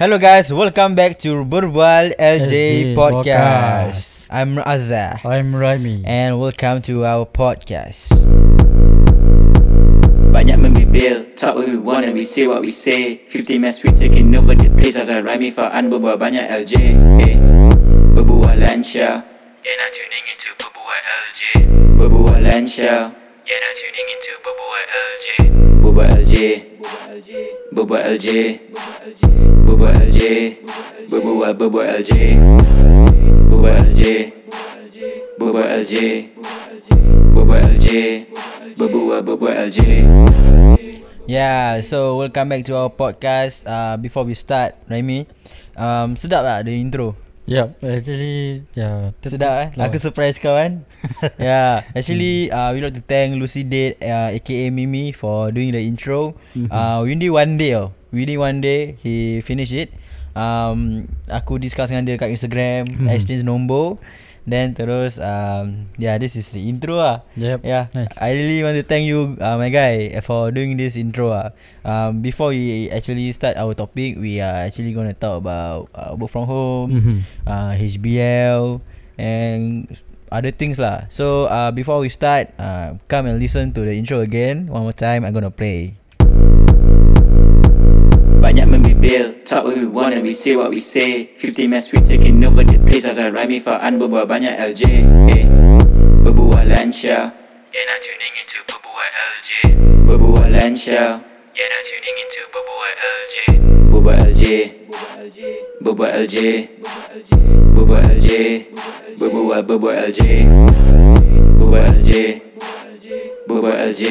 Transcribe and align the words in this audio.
Hello 0.00 0.16
guys, 0.16 0.48
welcome 0.48 0.94
back 0.96 1.18
to 1.20 1.44
Berbual 1.44 2.16
LJ 2.16 2.48
LJ 2.48 2.96
Podcast. 2.96 4.32
I'm 4.32 4.56
Azza 4.56 5.20
I'm 5.28 5.52
Raimi. 5.52 6.00
and 6.08 6.40
welcome 6.40 6.80
to 6.88 7.04
our 7.04 7.28
podcast. 7.28 8.08
Banyak 10.32 10.56
membibil 10.56 11.36
Talk 11.36 11.60
what 11.60 11.68
we 11.68 11.76
want 11.76 12.08
and 12.08 12.16
we 12.16 12.24
say 12.24 12.48
what 12.48 12.64
we 12.64 12.72
say. 12.72 13.28
50 13.28 13.60
mess 13.60 13.84
we 13.84 13.92
taking 13.92 14.32
over 14.32 14.56
the 14.56 14.72
place. 14.72 14.96
As 14.96 15.12
I 15.12 15.20
rhyme 15.20 15.52
Faan 15.52 15.92
berbual 15.92 16.16
banyak 16.16 16.48
LJ 16.48 16.96
hey. 17.20 17.36
Berbual 18.16 18.56
Lancia 18.56 19.12
Yeah 19.60 19.76
now 19.76 19.88
tuning 19.92 20.24
into 20.32 20.48
Berbual 20.56 21.00
LJ 21.12 21.40
Berbual 22.00 22.40
Lancia 22.40 23.12
Yeah 23.44 23.60
now 23.60 23.72
tuning 23.76 24.08
into 24.08 24.32
Berbual 24.40 24.82
LJ 24.96 25.26
Berbual 25.84 26.08
LJ 26.24 26.34
Berbual 26.80 27.20
LJ 27.20 27.59
Berbual 27.70 28.02
LJ 28.18 28.26
Berbual 29.62 29.94
Berbual 31.54 31.86
LJ 32.02 32.12
Berbual 33.46 33.74
LJ 33.86 34.02
Berbual 35.38 35.66
LJ 35.78 35.94
Berbual 37.30 37.62
LJ 37.78 37.88
Berbual 38.74 39.20
Berbual 39.22 39.54
LJ 39.54 40.02
Yeah, 41.30 41.78
so 41.86 42.18
welcome 42.18 42.50
back 42.50 42.66
to 42.66 42.74
our 42.74 42.90
podcast. 42.90 43.62
Uh, 43.62 43.94
before 43.94 44.26
we 44.26 44.34
start, 44.34 44.74
Remy, 44.90 45.30
um, 45.78 46.18
sedap 46.18 46.42
tak 46.42 46.66
the 46.66 46.74
intro? 46.74 47.14
Yep, 47.48 47.82
actually 47.82 48.62
yeah. 48.76 49.10
tet- 49.18 49.32
Sedap 49.34 49.52
eh? 49.58 49.68
Aku 49.74 49.96
surprise 49.98 50.36
kau 50.38 50.54
kan? 50.54 50.84
yeah, 51.40 51.82
actually 51.96 52.52
uh, 52.52 52.70
we 52.70 52.84
like 52.84 52.94
to 52.94 53.02
thank 53.02 53.34
Lucy 53.34 53.64
Date, 53.66 53.98
uh, 54.04 54.30
aka 54.30 54.68
Mimi 54.70 55.10
for 55.10 55.50
doing 55.50 55.72
the 55.74 55.82
intro. 55.82 56.36
Mhm. 56.54 56.68
Uh, 56.70 57.00
within 57.02 57.32
one 57.32 57.52
day 57.58 57.74
oh. 57.74 57.90
Within 58.10 58.42
one 58.42 58.58
day, 58.58 58.98
he 59.02 59.38
finish 59.38 59.70
it. 59.70 59.94
Um, 60.34 61.06
aku 61.30 61.62
discuss 61.62 61.90
dengan 61.94 62.06
dia 62.06 62.18
kat 62.18 62.30
Instagram, 62.30 62.86
Mhm. 62.90 63.06
exchange 63.06 63.46
nombor. 63.46 64.02
Then 64.48 64.72
terus 64.74 65.20
um, 65.20 65.92
yeah, 66.00 66.16
this 66.16 66.34
is 66.34 66.48
the 66.50 66.64
intro 66.66 66.98
ah. 66.98 67.22
Yep. 67.36 67.60
Yeah, 67.62 67.92
Nice. 67.92 68.08
I 68.16 68.32
really 68.32 68.64
want 68.64 68.74
to 68.80 68.82
thank 68.82 69.04
you, 69.04 69.36
uh, 69.38 69.60
my 69.60 69.68
guy, 69.68 70.16
for 70.24 70.48
doing 70.50 70.74
this 70.80 70.96
intro. 70.96 71.30
Ah, 71.30 71.52
um, 71.84 72.24
before 72.24 72.50
we 72.56 72.88
actually 72.88 73.28
start 73.36 73.60
our 73.60 73.76
topic, 73.76 74.16
we 74.16 74.40
are 74.40 74.64
actually 74.64 74.96
gonna 74.96 75.14
talk 75.14 75.38
about 75.44 75.92
uh, 75.92 76.16
work 76.16 76.32
from 76.32 76.48
home, 76.48 76.88
Mhm. 76.90 77.16
uh, 77.44 77.72
HBL, 77.76 78.80
and 79.20 79.86
other 80.32 80.50
things 80.50 80.80
lah. 80.80 81.04
So 81.12 81.46
uh, 81.52 81.70
before 81.70 82.00
we 82.00 82.08
start, 82.08 82.50
uh, 82.56 82.96
come 83.12 83.28
and 83.28 83.36
listen 83.36 83.76
to 83.76 83.84
the 83.84 83.92
intro 83.92 84.24
again. 84.24 84.72
One 84.72 84.88
more 84.88 84.96
time, 84.96 85.22
I'm 85.28 85.36
gonna 85.36 85.52
play. 85.52 85.99
Banyak 88.50 88.66
membibil 88.66 89.46
Talk 89.46 89.62
what 89.62 89.78
we 89.78 89.86
want 89.86 90.10
and 90.10 90.26
we 90.26 90.34
say 90.34 90.58
what 90.58 90.74
we 90.74 90.82
say 90.82 91.38
50 91.38 91.70
mess 91.70 91.94
we 91.94 92.02
taking 92.02 92.42
over 92.42 92.66
the 92.66 92.82
place 92.82 93.06
As 93.06 93.14
I 93.14 93.30
rhyme 93.30 93.62
Faan 93.62 93.94
berbual 93.94 94.26
banyak 94.26 94.58
LJ 94.58 95.06
hey. 95.30 95.46
Berbual 96.26 96.66
Lancia 96.66 97.30
Yeah 97.70 97.84
now 97.86 97.98
tuning 98.02 98.34
into 98.34 98.58
Berbual 98.66 99.06
LJ 99.06 99.50
Berbual 100.02 100.50
Lancia 100.50 101.22
Yeah 101.54 101.68
now 101.70 101.82
tuning 101.86 102.16
into 102.18 102.40
Berbual 102.50 102.90
LJ 102.98 103.34
Berbual 103.86 104.18
LJ 104.18 104.42
Berbual 105.78 106.10
LJ 106.10 106.38
Berbual 107.78 108.02
LJ 108.02 108.30
Berbual 109.14 109.62
Berbual 109.62 109.94
LJ 110.10 110.20
Berbual 111.54 111.86
LJ 111.86 112.10
Berbual 113.46 113.78
LJ 113.78 114.02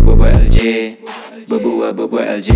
Berbual 0.00 0.32
LJ 0.48 0.58
LJ 1.52 2.48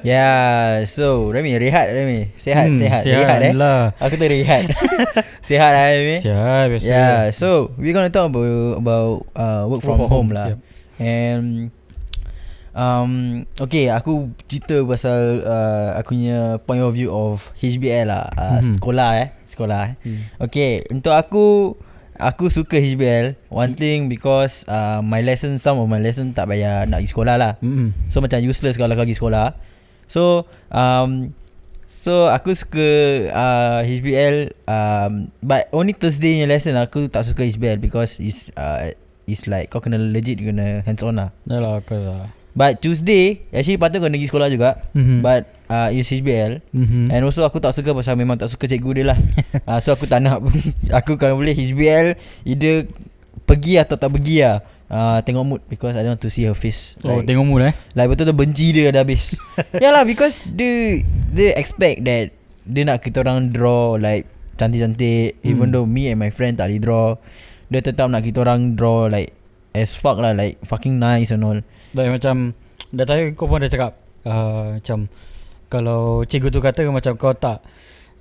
Yeah, 0.00 0.88
so 0.88 1.28
Remy 1.28 1.60
rehat 1.60 1.92
Remy, 1.92 2.32
sehat 2.40 2.72
Hmm, 2.72 2.80
sehat, 2.80 3.04
sihat, 3.04 3.20
rehat 3.20 3.38
eh. 3.44 3.52
Alhamdulillah. 3.52 3.82
Aku 4.00 4.14
tu 4.16 4.24
rehat. 4.24 4.62
sehat 5.46 5.70
lah 5.76 5.84
Remy. 5.92 6.16
Siap, 6.24 6.64
biasa. 6.72 6.88
Yeah, 6.88 7.20
so 7.36 7.68
we're 7.76 7.92
gonna 7.92 8.08
talk 8.08 8.32
about 8.32 8.80
about 8.80 9.28
uh, 9.36 9.68
work 9.68 9.84
from 9.84 10.00
home 10.08 10.32
lah. 10.32 10.56
Yep. 10.56 10.58
And 11.04 11.68
um 12.72 13.44
okay, 13.60 13.92
aku 13.92 14.32
cerita 14.48 14.80
pasal 14.88 15.44
uh, 15.44 16.00
aku 16.00 16.16
punya 16.16 16.56
point 16.64 16.80
of 16.80 16.96
view 16.96 17.12
of 17.12 17.52
HBL 17.60 18.08
lah, 18.08 18.24
uh, 18.40 18.56
Mhm. 18.64 18.80
sekolah 18.80 19.10
eh, 19.20 19.28
sekolah 19.44 19.80
eh. 19.84 19.94
Hmm. 20.00 20.20
Okay, 20.48 20.80
untuk 20.88 21.12
aku 21.12 21.76
aku 22.20 22.52
suka 22.52 22.76
HBL. 22.76 23.34
One 23.48 23.74
thing 23.74 24.12
because 24.12 24.68
uh, 24.68 25.00
my 25.00 25.24
lesson 25.24 25.56
some 25.56 25.80
of 25.80 25.88
my 25.88 25.98
lesson 25.98 26.36
tak 26.36 26.52
payah 26.52 26.84
nak 26.84 27.02
pergi 27.02 27.10
sekolah 27.10 27.34
lah. 27.40 27.52
Mm-mm. 27.64 27.96
So 28.12 28.20
macam 28.20 28.44
useless 28.44 28.76
kalau 28.76 28.92
kau 28.94 29.02
pergi 29.02 29.18
sekolah. 29.18 29.56
So 30.06 30.44
um 30.70 31.34
So 31.90 32.30
aku 32.30 32.54
suka 32.54 32.86
uh, 33.34 33.82
HBL 33.82 34.54
um, 34.70 35.34
But 35.42 35.66
only 35.74 35.90
Thursday 35.90 36.38
punya 36.38 36.46
lesson 36.46 36.78
aku 36.78 37.10
tak 37.10 37.26
suka 37.26 37.42
HBL 37.42 37.82
Because 37.82 38.22
it's 38.22 38.46
uh, 38.54 38.94
It's 39.26 39.50
like 39.50 39.74
kau 39.74 39.82
kena 39.82 39.98
legit 39.98 40.38
kena 40.38 40.86
hands 40.86 41.02
on 41.02 41.18
lah 41.18 41.34
lah, 41.46 41.82
aku 41.82 41.98
lah. 41.98 42.30
But 42.50 42.82
Tuesday 42.82 43.46
Actually 43.54 43.78
patut 43.78 44.02
kau 44.02 44.10
pergi 44.10 44.26
sekolah 44.26 44.48
juga. 44.50 44.70
Mhm. 44.92 45.22
But 45.22 45.42
uh, 45.66 45.88
it's 45.94 46.10
HBL 46.10 46.58
Mhm. 46.74 47.08
And 47.08 47.22
also 47.22 47.46
aku 47.46 47.62
tak 47.62 47.72
suka 47.72 47.94
pasal 47.94 48.18
memang 48.18 48.34
tak 48.34 48.50
suka 48.50 48.66
cikgu 48.66 48.90
dia 48.92 49.04
lah. 49.14 49.18
Uh, 49.64 49.78
So 49.84 49.94
aku 49.94 50.10
tak 50.10 50.20
nak 50.20 50.42
Aku 51.02 51.14
kalau 51.14 51.38
boleh 51.38 51.54
HBL 51.54 52.18
Either 52.44 52.90
Pergi 53.46 53.78
atau 53.78 53.94
tak 53.94 54.10
pergi 54.10 54.42
lah. 54.42 54.62
Uh, 54.90 55.18
Tengok 55.22 55.44
mood 55.46 55.62
Because 55.66 55.94
I 55.94 56.02
don't 56.02 56.18
want 56.18 56.22
to 56.22 56.30
see 56.30 56.46
her 56.46 56.54
face. 56.54 56.98
Oh, 57.02 57.22
like, 57.22 57.30
tengok 57.30 57.46
mood 57.46 57.62
eh. 57.62 57.74
Like 57.94 58.10
betul-betul 58.10 58.36
benci 58.36 58.74
dia 58.74 58.90
dah 58.90 59.02
habis. 59.02 59.38
Yalah 59.82 60.02
because 60.02 60.42
Dia 60.46 60.98
Dia 61.30 61.54
expect 61.54 62.02
that 62.02 62.34
Dia 62.66 62.82
nak 62.82 62.98
kita 62.98 63.22
orang 63.22 63.54
draw 63.54 63.94
Like 63.94 64.26
Cantik-cantik. 64.58 65.38
Hmm. 65.40 65.46
Even 65.46 65.70
though 65.70 65.86
me 65.86 66.10
and 66.10 66.18
my 66.18 66.34
friend 66.34 66.58
tak 66.58 66.68
boleh 66.68 66.82
draw 66.82 67.06
Dia 67.70 67.80
tetap 67.80 68.10
nak 68.10 68.26
kita 68.26 68.42
orang 68.42 68.74
draw 68.74 69.06
Like 69.06 69.30
As 69.70 69.94
fuck 69.94 70.18
lah 70.18 70.34
Like 70.34 70.58
fucking 70.66 70.98
nice 70.98 71.30
and 71.30 71.46
all 71.46 71.62
Like 71.96 72.10
macam 72.20 72.54
dah 72.90 73.04
tahu 73.06 73.34
kau 73.34 73.46
pun 73.46 73.62
dah 73.62 73.70
cakap 73.70 73.92
uh, 74.26 74.78
macam 74.78 75.06
kalau 75.70 76.26
cikgu 76.26 76.50
tu 76.50 76.58
kata 76.58 76.82
macam 76.90 77.14
kau 77.14 77.30
tak 77.30 77.62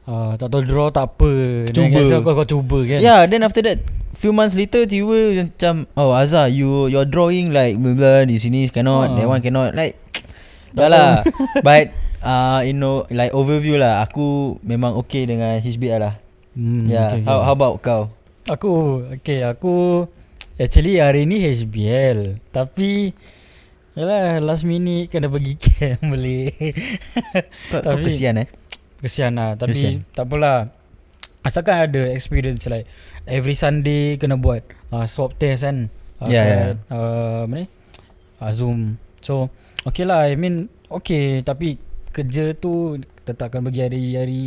uh, 0.06 0.38
tak 0.38 0.48
tahu 0.50 0.62
draw 0.66 0.94
tak 0.94 1.10
apa. 1.18 1.32
Cuba. 1.74 2.02
so 2.06 2.22
kau 2.22 2.34
kau 2.38 2.46
cuba 2.46 2.80
kan. 2.86 3.00
Yeah 3.02 3.26
then 3.26 3.42
after 3.42 3.62
that 3.66 3.82
Few 4.10 4.34
months 4.34 4.58
later 4.58 4.90
Tiba 4.90 5.38
macam 5.46 5.86
Oh 5.94 6.12
Azhar 6.18 6.50
You 6.50 6.90
Your 6.90 7.06
drawing 7.06 7.54
like 7.54 7.78
blah, 7.78 7.94
blah, 7.94 8.20
Di 8.26 8.42
sini 8.42 8.66
cannot 8.68 9.14
Ah. 9.14 9.16
That 9.16 9.30
one 9.30 9.40
cannot 9.40 9.78
Like 9.78 10.02
Dah 10.74 10.90
lah 10.90 11.22
But 11.66 11.94
uh, 12.20 12.66
You 12.66 12.74
know 12.74 13.06
Like 13.14 13.32
overview 13.32 13.78
lah 13.78 14.02
Aku 14.10 14.58
memang 14.66 14.98
okay 14.98 15.30
dengan 15.30 15.62
HBL 15.62 16.02
lah 16.02 16.18
Hmm, 16.58 16.90
Yeah 16.90 17.16
okay, 17.16 17.22
okay. 17.22 17.30
how, 17.30 17.46
how 17.46 17.54
about 17.54 17.80
kau 17.86 18.10
Aku 18.50 19.06
Okay 19.22 19.46
aku 19.46 20.10
Actually 20.58 20.98
hari 21.00 21.30
ni 21.30 21.46
HBL 21.46 22.42
Tapi 22.50 23.14
Yalah 24.00 24.40
last 24.40 24.64
minute 24.64 25.12
Kena 25.12 25.28
pergi 25.28 25.60
camp 25.60 26.00
balik 26.16 26.56
Kau, 27.68 27.84
kau 27.84 28.00
Tapi- 28.00 28.08
kesian 28.08 28.40
eh? 28.40 28.48
Kesian 29.04 29.36
lah 29.36 29.60
Tapi 29.60 29.76
Kesian. 29.76 30.04
tak 30.12 30.28
apalah. 30.28 30.72
Asalkan 31.44 31.84
ada 31.84 32.08
experience 32.12 32.64
like 32.68 32.88
Every 33.24 33.56
Sunday 33.56 34.16
kena 34.16 34.36
buat 34.36 34.64
uh, 34.92 35.04
Swab 35.04 35.36
test 35.36 35.64
kan. 35.64 35.88
Uh, 36.20 36.28
Yeah, 36.28 36.44
kat, 36.44 36.56
yeah. 36.56 36.72
Uh, 36.92 37.40
Apa 37.44 37.54
ni? 37.56 37.66
Uh, 38.40 38.52
Zoom. 38.52 38.80
So 39.20 39.52
Okay 39.84 40.04
lah 40.04 40.28
I 40.28 40.40
mean 40.40 40.68
Okay 40.88 41.44
Tapi 41.44 41.76
Kerja 42.12 42.56
tu 42.56 42.96
Tetap 43.24 43.52
akan 43.52 43.68
pergi 43.68 43.84
hari-hari. 43.84 44.44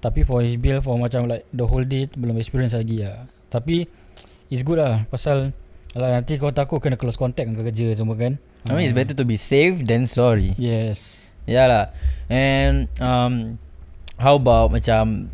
Tapi 0.00 0.24
for 0.24 0.40
HBL 0.40 0.80
For 0.80 0.96
macam 0.96 1.24
like 1.24 1.48
The 1.52 1.64
whole 1.64 1.84
day 1.84 2.08
Belum 2.12 2.36
experience 2.36 2.72
lagi 2.72 3.00
lah. 3.00 3.28
Tapi 3.48 3.84
It's 4.48 4.60
good 4.60 4.76
lah 4.76 5.08
Pasal 5.08 5.52
Alah 5.92 6.20
nanti 6.20 6.36
kau 6.36 6.52
takut 6.52 6.80
Kena 6.80 6.96
close 6.96 7.16
contact 7.16 7.48
Dengan 7.48 7.64
kerja 7.64 7.92
semua 7.92 8.16
kan 8.16 8.36
I 8.64 8.72
mean 8.72 8.88
it's 8.88 8.96
better 8.96 9.12
to 9.12 9.24
be 9.28 9.36
safe 9.36 9.84
than 9.84 10.08
sorry. 10.08 10.56
Yes. 10.56 11.28
Ya 11.44 11.68
lah 11.68 11.92
And 12.32 12.88
um, 13.04 13.60
How 14.16 14.40
about 14.40 14.72
macam 14.72 15.28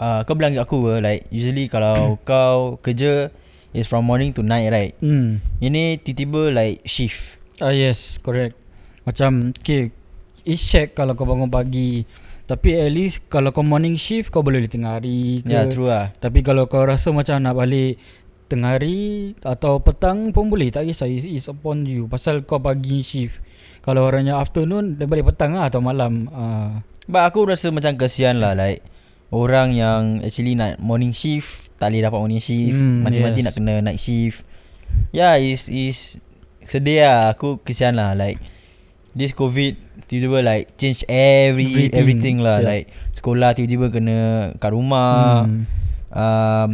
uh, 0.00 0.24
Kau 0.24 0.32
bilang 0.32 0.56
kat 0.56 0.64
aku 0.64 0.80
ke 0.88 0.94
Like 1.04 1.28
usually 1.28 1.68
kalau 1.68 2.16
kau 2.28 2.80
kerja 2.80 3.28
Is 3.74 3.90
from 3.90 4.06
morning 4.06 4.30
to 4.38 4.46
night 4.46 4.70
right? 4.70 4.94
Hmm. 5.02 5.42
Ini 5.58 5.98
tiba-tiba 5.98 6.54
like 6.54 6.86
shift. 6.86 7.42
Ah 7.58 7.74
yes, 7.74 8.22
correct. 8.22 8.54
Macam 9.02 9.50
okay, 9.50 9.90
it's 10.46 10.62
check 10.62 10.94
kalau 10.94 11.18
kau 11.18 11.26
bangun 11.26 11.50
pagi. 11.50 12.06
Tapi 12.46 12.78
at 12.78 12.94
least 12.94 13.26
kalau 13.26 13.50
kau 13.50 13.66
morning 13.66 13.98
shift 13.98 14.30
kau 14.30 14.46
boleh 14.46 14.62
di 14.62 14.70
tengah 14.70 15.02
hari 15.02 15.42
ke. 15.42 15.50
Ya 15.50 15.54
yeah, 15.58 15.64
true 15.66 15.90
lah. 15.90 16.14
Tapi 16.22 16.46
kalau 16.46 16.70
kau 16.70 16.86
rasa 16.86 17.10
macam 17.10 17.42
nak 17.42 17.58
balik 17.58 17.98
tengah 18.46 18.76
hari 18.76 19.32
atau 19.40 19.78
petang 19.78 20.30
pun 20.30 20.48
boleh. 20.48 20.68
Tak 20.68 20.84
kisah 20.84 21.06
it's, 21.06 21.24
it's 21.24 21.46
upon 21.46 21.84
you. 21.84 22.06
Pasal 22.06 22.42
kau 22.42 22.58
pagi 22.58 23.00
shift. 23.00 23.40
Kalau 23.80 24.04
orangnya 24.04 24.36
afternoon 24.36 24.96
dia 24.96 25.04
balik 25.04 25.28
petang 25.28 25.52
lah 25.52 25.68
atau 25.68 25.78
malam. 25.78 26.28
Ah. 26.30 26.80
But 27.04 27.28
aku 27.28 27.44
rasa 27.44 27.68
macam 27.68 28.00
kesian 28.00 28.40
lah 28.40 28.56
Like 28.56 28.80
Orang 29.28 29.76
yang 29.76 30.24
actually 30.24 30.56
nak 30.56 30.80
morning 30.80 31.12
shift 31.12 31.68
Tak 31.76 31.92
boleh 31.92 32.00
dapat 32.00 32.16
morning 32.16 32.40
shift 32.40 32.72
Hmm, 32.72 33.04
Mati-mati 33.04 33.44
yes. 33.44 33.44
nak 33.44 33.52
kena 33.52 33.74
night 33.84 34.00
shift 34.00 34.40
Yeah 35.12 35.36
is 35.36 35.68
is 35.68 36.16
Sedih 36.64 37.04
lah 37.04 37.36
Aku 37.36 37.60
kesian 37.60 38.00
lah 38.00 38.16
Like 38.16 38.40
This 39.12 39.36
COVID 39.36 39.76
tiba-tiba 40.08 40.40
like 40.40 40.72
change 40.74 41.04
every 41.04 41.92
Everything. 41.92 41.92
everything, 41.92 42.36
lah 42.40 42.64
Yeah. 42.64 42.68
like 42.72 42.84
sekolah 43.12 43.52
tiba-tiba 43.52 43.92
kena 43.92 44.18
kat 44.56 44.72
rumah 44.72 45.44
Hmm. 45.44 45.68
um 46.08 46.70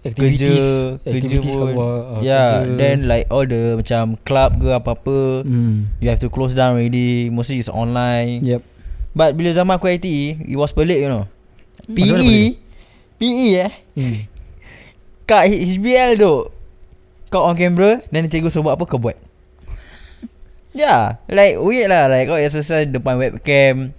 Activities 0.00 0.48
kerja- 0.48 0.96
kerja 1.04 1.18
Activities 1.20 1.54
kat 1.54 1.68
pun. 1.76 1.84
uh, 1.84 2.20
yeah 2.24 2.64
kerja. 2.64 2.76
then 2.80 2.96
like 3.04 3.28
all 3.28 3.44
the 3.44 3.76
macam 3.76 4.16
club 4.24 4.56
ke 4.56 4.68
apa-apa 4.72 5.44
hmm. 5.44 5.92
you 6.00 6.08
have 6.08 6.20
to 6.20 6.32
close 6.32 6.56
down 6.56 6.80
already. 6.80 7.28
Mostly 7.28 7.60
it's 7.60 7.68
online. 7.68 8.40
Yep 8.40 8.64
but 9.12 9.34
bila 9.34 9.50
zaman 9.52 9.76
aku 9.76 9.90
ITE 9.90 10.40
it 10.46 10.56
was 10.56 10.72
pelik 10.72 11.04
you 11.04 11.10
know. 11.10 11.28
Mana 11.90 12.22
PE 12.22 12.40
PE 13.20 13.48
eh. 13.60 13.72
Hmm. 13.98 14.16
kat 15.28 15.52
HBL 15.52 16.16
tu 16.16 16.48
kau 17.30 17.46
on 17.46 17.54
camera 17.54 18.00
then 18.08 18.26
cikgu 18.26 18.48
suruh 18.48 18.72
buat 18.72 18.74
apa? 18.80 18.84
Kau 18.88 18.98
buat. 18.98 19.20
Yeah 20.70 21.20
Like 21.28 21.60
weird 21.60 21.92
lah. 21.92 22.08
Like 22.08 22.30
kau 22.30 22.40
exercise 22.40 22.88
depan 22.88 23.20
webcam 23.20 23.92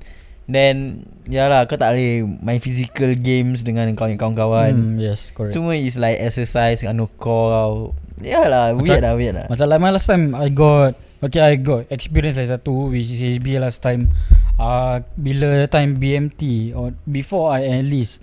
Then 0.52 1.08
Ya 1.32 1.48
lah 1.48 1.64
kau 1.64 1.80
tak 1.80 1.96
boleh 1.96 2.28
Main 2.44 2.60
physical 2.60 3.16
games 3.16 3.64
Dengan 3.64 3.88
kawan-kawan. 3.96 4.72
Hmm, 4.76 4.96
Yes 5.00 5.32
correct. 5.32 5.56
Semua 5.56 5.74
is 5.74 5.96
like 5.96 6.20
exercise 6.20 6.84
Anu 6.84 7.08
kau. 7.16 7.96
Ya 8.20 8.46
lah 8.46 8.76
Macam- 8.76 8.84
Weird 8.84 9.02
lah 9.02 9.14
weird 9.16 9.36
lah. 9.40 9.46
Macam 9.48 9.66
like 9.66 9.80
my 9.80 9.92
last 9.92 10.06
time 10.06 10.36
I 10.36 10.52
got 10.52 10.94
Okay 11.24 11.40
I 11.40 11.56
got 11.56 11.88
experience 11.88 12.36
like 12.36 12.52
satu 12.52 12.92
Which 12.92 13.08
is 13.08 13.40
HB 13.40 13.58
last 13.58 13.80
time. 13.80 14.12
Uh, 14.60 15.00
Bila 15.16 15.64
time 15.66 15.96
BMT 15.96 16.76
Or 16.76 16.92
before 17.08 17.56
I 17.56 17.72
enlist 17.72 18.20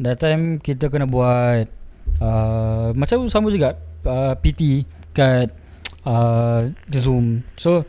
That 0.00 0.18
time 0.18 0.56
kita 0.58 0.88
kena 0.88 1.04
buat 1.04 1.68
uh, 2.18 2.96
Macam 2.96 3.28
sama 3.28 3.52
juga 3.52 3.76
uh, 4.06 4.32
PT 4.38 4.86
Kat 5.12 5.50
uh, 6.06 6.70
Zoom. 6.94 7.42
So 7.54 7.84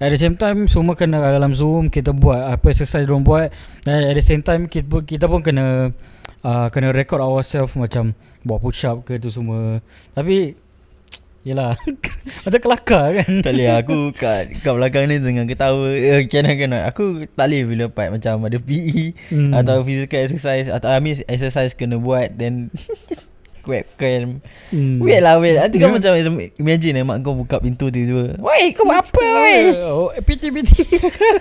At 0.00 0.08
the 0.08 0.16
same 0.16 0.34
time 0.34 0.64
Semua 0.64 0.96
kena 0.96 1.20
dalam 1.20 1.52
Zoom 1.52 1.92
Kita 1.92 2.10
buat 2.10 2.56
Apa 2.56 2.72
exercise 2.72 3.04
diorang 3.04 3.20
buat. 3.20 3.52
Dan 3.84 4.08
at 4.08 4.16
the 4.16 4.24
same 4.24 4.40
time 4.40 4.64
Kita, 4.64 5.04
kita 5.04 5.28
pun 5.28 5.44
kena 5.44 5.92
uh, 6.40 6.66
Kena 6.72 6.90
record 6.90 7.20
ourselves 7.20 7.76
Macam 7.76 8.16
Buat 8.40 8.58
push 8.58 8.88
up 8.88 9.04
ke 9.04 9.20
tu 9.20 9.28
semua. 9.28 9.84
Tapi 10.16 10.56
Yelah 11.48 11.76
Macam 12.44 12.60
kelakar 12.60 13.06
kan? 13.20 13.30
Tak 13.40 13.52
boleh 13.52 13.68
aku 13.72 13.98
kat 14.12 14.56
Kat 14.60 14.72
belakang 14.72 15.04
ni 15.08 15.20
Tengah 15.20 15.44
ketawa. 15.44 15.88
Eh, 15.92 16.24
Cannot 16.28 16.56
cannot 16.56 16.82
Aku 16.88 17.24
tak 17.32 17.48
boleh 17.48 17.62
bila 17.64 17.84
part 17.88 18.08
Macam 18.08 18.40
ada 18.44 18.56
PE 18.56 19.12
Hmm. 19.28 19.52
Atau 19.52 19.84
physical 19.84 20.24
exercise 20.24 20.72
Atau 20.72 20.88
I 20.88 21.00
mean 21.00 21.16
exercise 21.28 21.76
kena 21.76 22.00
buat 22.00 22.32
Then 22.34 22.68
Webcam. 23.62 24.40
Hmm. 24.70 24.96
Weird 24.98 25.20
lah 25.20 25.36
weird. 25.36 25.58
Nanti 25.58 25.76
kau 25.76 25.88
Yeah. 25.88 25.96
macam 25.96 26.34
Imagine 26.56 26.94
eh 26.96 27.04
Mak 27.04 27.18
kau 27.20 27.34
buka 27.34 27.56
pintu 27.58 27.88
tiba-tiba 27.88 28.38
Woi 28.38 28.72
kau 28.72 28.84
buat 28.84 29.00
apa 29.00 29.20
weh? 29.20 29.76
Oh, 29.84 30.08
PT 30.16 30.48
PT 30.48 30.70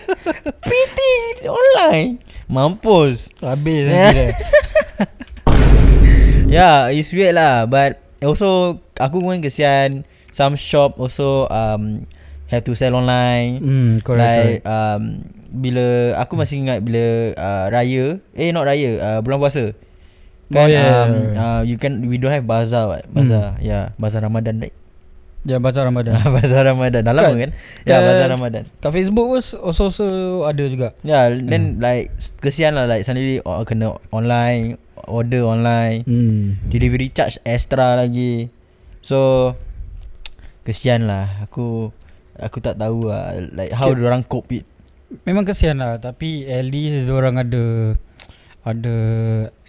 PT 0.69 0.99
online. 1.45 2.19
Mampus. 2.45 3.29
Habis 3.39 3.85
Yeah. 3.85 3.91
nanti 3.93 4.17
dah. 4.17 4.31
Yeah 6.49 6.89
it's 6.89 7.11
weird 7.11 7.37
lah 7.37 7.65
But 7.65 8.01
Also 8.19 8.81
Aku 8.97 9.21
pun 9.21 9.39
kesian. 9.39 10.03
Some 10.29 10.59
shop 10.59 10.99
also 10.99 11.47
um, 11.47 12.03
Have 12.49 12.65
to 12.65 12.73
sell 12.73 12.93
online. 12.93 13.61
Hmm 13.61 13.91
correct, 14.01 14.19
Like 14.19 14.61
correct. 14.61 14.65
um, 14.65 15.01
Bila 15.49 15.85
Aku 16.19 16.33
masih 16.35 16.61
ingat 16.61 16.81
bila 16.81 17.33
uh, 17.33 17.65
Raya. 17.69 18.17
Eh 18.33 18.49
not 18.49 18.65
raya 18.65 18.91
uh, 18.97 19.19
Bulan 19.21 19.39
puasa 19.39 19.71
Kan 20.49 20.65
Oh, 20.65 20.67
yeah, 20.67 20.85
um, 21.05 21.09
yeah, 21.13 21.25
yeah. 21.33 21.37
Uh, 21.37 21.61
You 21.61 21.77
can 21.77 22.09
We 22.09 22.17
don't 22.17 22.33
have 22.33 22.49
bazaar 22.49 22.89
what? 22.89 23.05
Bazaar 23.13 23.57
hmm. 23.57 23.61
Yeah 23.61 23.93
Bazaar 24.01 24.25
Ramadan 24.25 24.65
right? 24.65 24.73
Ya 25.47 25.55
Bazar 25.55 25.87
Ramadan. 25.87 26.19
Bazar 26.35 26.67
Ramadan. 26.67 26.99
Dah 27.07 27.15
lama 27.15 27.31
Kan- 27.31 27.39
kan? 27.47 27.51
Ya 27.87 28.03
kan- 28.03 28.07
Bazar 28.11 28.27
Ramadan. 28.35 28.63
Kat 28.83 28.91
Facebook 28.91 29.25
pun 29.31 29.39
also, 29.39 29.87
also 29.87 30.05
ada 30.43 30.63
juga. 30.67 30.91
Ya 30.99 31.31
yeah, 31.31 31.39
Then 31.39 31.79
like 31.79 32.11
Kesian 32.43 32.75
lah 32.75 32.91
like 32.91 33.07
Suddenly 33.07 33.39
oh, 33.47 33.63
Kena 33.63 33.95
online 34.11 34.75
Order 35.07 35.47
online. 35.47 36.03
Hmm. 36.03 36.59
Delivery 36.67 37.07
charge 37.15 37.39
extra 37.47 37.95
lagi. 37.95 38.51
So 38.99 39.55
Kesian 40.67 41.07
lah. 41.07 41.47
Aku 41.47 41.95
Aku 42.35 42.59
tak 42.59 42.75
tahu 42.75 43.07
lah 43.07 43.35
Like 43.55 43.71
how 43.71 43.91
Okay. 43.95 44.03
orang 44.03 44.27
cope 44.27 44.59
it. 44.59 44.67
Memang 45.25 45.41
kesian 45.41 45.81
lah 45.81 45.97
Tapi 45.97 46.45
at 46.45 46.67
least 46.67 47.07
orang 47.09 47.39
ada 47.39 47.95
Ada 48.67 48.95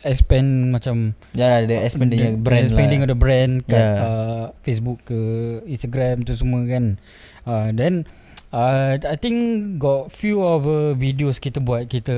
Expand 0.01 0.73
macam 0.73 1.13
Ya 1.37 1.47
lah 1.47 1.61
Dia 1.69 1.85
expand 1.85 2.09
dia 2.09 2.33
brand 2.33 2.65
Expanding 2.65 3.01
lah 3.05 3.09
ada 3.13 3.17
brand 3.17 3.53
Kat 3.65 3.77
Yeah. 3.77 3.97
uh, 4.01 4.45
Facebook 4.65 5.05
ke 5.05 5.21
Instagram 5.69 6.25
tu 6.25 6.33
semua 6.33 6.65
kan. 6.65 6.97
Uh, 7.45 7.69
Then 7.73 8.09
uh, 8.51 8.97
I 8.97 9.17
think 9.21 9.37
Got 9.77 10.09
few 10.11 10.41
of 10.41 10.65
uh, 10.65 10.97
videos 10.97 11.37
kita 11.37 11.61
buat 11.61 11.85
Kita 11.87 12.17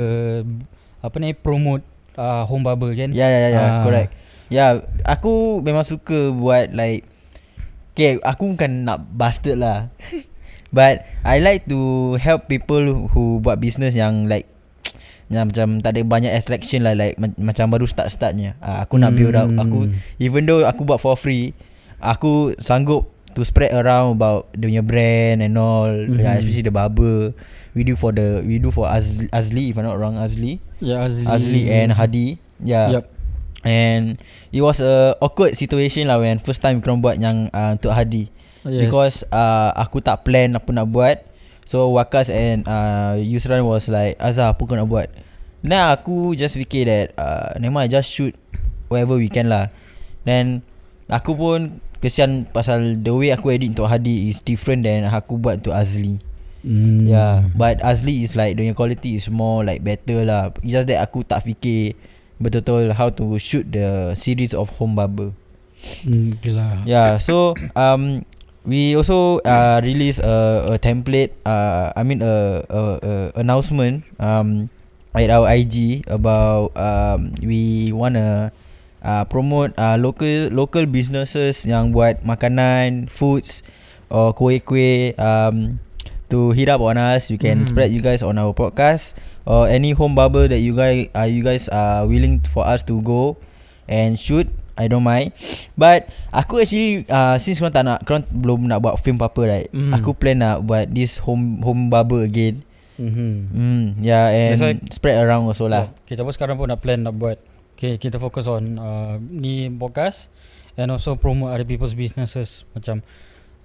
Apa 1.03 1.17
ni 1.19 1.35
Promote 1.35 1.83
uh, 2.15 2.47
Home 2.47 2.63
Barber 2.63 2.95
kan. 2.95 3.11
Ya 3.11 3.27
ya 3.27 3.39
ya, 3.39 3.51
ya 3.51 3.61
Ah. 3.63 3.83
Correct. 3.83 4.11
Ya 4.47 4.67
Aku 5.03 5.59
memang 5.61 5.83
suka 5.83 6.31
buat 6.31 6.71
like 6.71 7.03
Okay 7.93 8.23
Aku 8.23 8.55
bukan 8.55 8.87
nak 8.87 9.05
bastard 9.11 9.59
lah. 9.59 9.91
But 10.73 11.05
I 11.21 11.37
like 11.45 11.69
to 11.69 12.15
help 12.17 12.49
people 12.49 13.11
who 13.13 13.45
buat 13.45 13.61
business 13.61 13.93
yang 13.93 14.25
like 14.25 14.49
yang 15.33 15.49
macam 15.49 15.81
tak 15.81 15.91
ada 15.93 16.01
banyak 16.03 16.31
attraction 16.31 16.81
lah 16.81 16.93
like 16.93 17.17
ma- 17.17 17.33
macam 17.35 17.69
baru 17.69 17.85
start-startnya. 17.85 18.55
Uh, 18.59 18.85
aku 18.85 18.97
nak 18.97 19.13
build 19.13 19.33
up 19.33 19.49
aku 19.51 19.89
Hmm. 19.89 19.97
even 20.17 20.45
though 20.45 20.63
aku 20.63 20.85
buat 20.85 20.97
for 20.97 21.15
free, 21.15 21.57
aku 21.99 22.53
sanggup 22.59 23.09
to 23.33 23.41
spread 23.41 23.73
around 23.73 24.17
about 24.17 24.53
dia 24.53 24.69
punya 24.69 24.85
brand 24.85 25.41
and 25.41 25.57
all, 25.57 25.89
mm-hmm. 25.89 26.21
yeah, 26.21 26.37
Mhm. 26.37 26.39
especially 26.39 26.65
the 26.65 26.71
barber. 26.71 27.33
We 27.73 27.81
do 27.81 27.97
for 27.97 28.13
the 28.13 28.45
we 28.45 28.61
do 28.61 28.69
for 28.69 28.85
Azli, 28.85 29.27
Azli 29.31 29.73
if 29.73 29.81
I'm 29.81 29.89
not 29.89 29.97
wrong 29.97 30.21
Azli. 30.21 30.61
Ya 30.79 31.01
Azli 31.01 31.25
Azli 31.25 31.63
and 31.67 31.97
Hadi. 31.97 32.37
Yeah. 32.61 32.93
Yup 32.93 33.07
And 33.63 34.19
it 34.51 34.59
was 34.59 34.83
a 34.83 35.15
awkward 35.19 35.55
situation 35.55 36.11
lah 36.11 36.19
when 36.19 36.37
first 36.37 36.59
time 36.59 36.83
kita 36.83 36.93
buat 36.99 37.17
yang 37.17 37.47
uh, 37.49 37.73
untuk 37.73 37.95
Hadi. 37.95 38.27
yes. 38.63 38.85
Because 38.85 39.17
uh, 39.31 39.71
aku 39.73 40.03
tak 40.03 40.27
plan 40.27 40.53
apa 40.53 40.69
nak 40.69 40.91
buat. 40.91 41.23
So 41.73 41.89
Wakas 41.89 42.29
and 42.29 42.69
uh, 42.69 43.17
Yusran 43.17 43.65
was 43.65 43.89
like 43.89 44.21
Azhar 44.21 44.53
apa 44.53 44.61
kau 44.61 44.77
nak 44.77 44.93
buat? 44.93 45.09
Then 45.65 45.81
aku 45.81 46.37
just 46.37 46.61
fikir 46.61 46.85
that 46.85 47.17
uh, 47.17 47.57
Never 47.57 47.73
mind 47.73 47.89
just 47.89 48.13
shoot 48.13 48.37
Whatever 48.93 49.17
we 49.17 49.33
can 49.33 49.49
lah. 49.49 49.73
Then 50.29 50.61
Aku 51.09 51.33
pun 51.33 51.81
Kesian 52.05 52.45
pasal 52.45 53.01
The 53.01 53.17
way 53.17 53.33
aku 53.33 53.57
edit 53.57 53.73
untuk 53.73 53.89
Hadi 53.89 54.29
Is 54.29 54.45
different 54.45 54.85
than 54.85 55.09
Aku 55.09 55.41
buat 55.41 55.65
untuk 55.65 55.73
Azli. 55.73 56.21
Hmm. 56.61 57.09
Yeah 57.09 57.49
But 57.57 57.81
Azli 57.81 58.21
is 58.21 58.37
like 58.37 58.61
The 58.61 58.69
quality 58.77 59.17
is 59.17 59.33
more 59.33 59.65
like 59.65 59.81
better 59.81 60.29
lah. 60.29 60.53
It's 60.61 60.77
just 60.77 60.93
that 60.93 61.01
aku 61.01 61.25
tak 61.25 61.41
fikir 61.41 61.97
Betul-betul 62.37 62.93
How 62.93 63.09
to 63.17 63.41
shoot 63.41 63.65
the 63.73 64.13
Series 64.13 64.53
of 64.53 64.69
Home 64.77 64.93
Barber. 64.93 65.33
Gila 66.43 66.87
Yeah, 66.87 67.19
so 67.19 67.57
um, 67.75 68.27
we 68.65 68.95
also 68.97 69.39
uh, 69.45 69.81
release 69.83 70.19
a, 70.19 70.75
a 70.75 70.79
template. 70.79 71.33
Uh, 71.45 71.93
I 71.97 72.03
mean 72.03 72.23
a, 72.23 72.63
a, 72.69 72.81
a 73.03 73.13
announcement 73.41 74.05
um, 74.21 74.69
at 75.15 75.31
our 75.31 75.49
IG 75.51 76.05
about 76.09 76.73
um, 76.77 77.35
we 77.43 77.93
wanna 77.93 78.53
uh, 79.03 79.25
promote 79.27 79.75
uh, 79.79 79.97
local 79.99 80.49
local 80.55 80.87
businesses 80.87 81.67
yang 81.67 81.93
buat 81.93 82.23
makanan, 82.25 83.09
foods 83.11 83.63
or 84.13 84.33
kuih-kuih 84.37 85.17
um, 85.19 85.79
to 86.29 86.53
hit 86.57 86.69
up 86.69 86.81
on 86.81 86.97
us. 86.97 87.29
You 87.31 87.37
can 87.37 87.65
Mhm. 87.65 87.69
spread 87.69 87.91
you 87.93 88.01
guys 88.01 88.23
on 88.25 88.39
our 88.41 88.53
podcast 88.57 89.17
or 89.45 89.67
any 89.69 89.93
home 89.93 90.15
barber 90.15 90.47
that 90.49 90.61
you 90.63 90.73
guys 90.77 91.09
uh, 91.13 91.27
you 91.29 91.43
guys 91.45 91.69
are 91.69 92.07
willing 92.07 92.41
for 92.47 92.65
us 92.65 92.81
to 92.89 93.01
go 93.03 93.37
and 93.91 94.17
shoot. 94.17 94.49
I 94.77 94.89
don't 94.89 95.05
mind. 95.05 95.37
But 95.77 96.09
Aku 96.33 96.61
actually 96.61 97.05
uh, 97.09 97.37
Since 97.37 97.61
korang 97.61 97.75
tak 97.77 97.85
nak 97.85 97.99
Korang 98.09 98.25
belum 98.29 98.69
nak 98.69 98.81
buat 98.81 98.97
film 98.97 99.21
apa-apa 99.21 99.43
right? 99.45 99.69
Mm. 99.69 99.93
Aku 99.93 100.17
plan 100.17 100.41
nak 100.41 100.65
buat 100.65 100.89
This 100.89 101.21
home 101.21 101.61
home 101.61 101.93
barber 101.93 102.25
again. 102.25 102.65
Mm-hmm. 102.97 103.33
Hmm 103.53 103.85
Yeah 104.01 104.27
and 104.33 104.57
That's 104.57 104.65
why- 104.65 104.81
Spread 104.93 105.17
around 105.21 105.49
also 105.49 105.69
lah. 105.69 105.93
Kita 106.09 106.25
pun 106.25 106.33
sekarang 106.33 106.57
pun 106.57 106.69
nak 106.69 106.81
plan 106.81 107.05
nak 107.05 107.17
buat. 107.17 107.37
Okay 107.77 107.97
kita 107.97 108.17
fokus 108.17 108.49
on 108.49 108.77
uh, 108.77 109.17
Ni 109.21 109.69
podcast 109.69 110.33
And 110.77 110.89
also 110.89 111.21
promote 111.21 111.53
other 111.53 111.69
people's 111.69 111.93
businesses. 111.93 112.65
Macam 112.73 113.05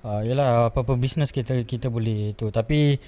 uh, 0.04 0.20
Yelah 0.24 0.68
apa-apa 0.72 1.00
business 1.00 1.32
kita 1.32 1.64
kita 1.64 1.88
boleh 1.88 2.36
tu. 2.36 2.52
Tapi 2.52 3.00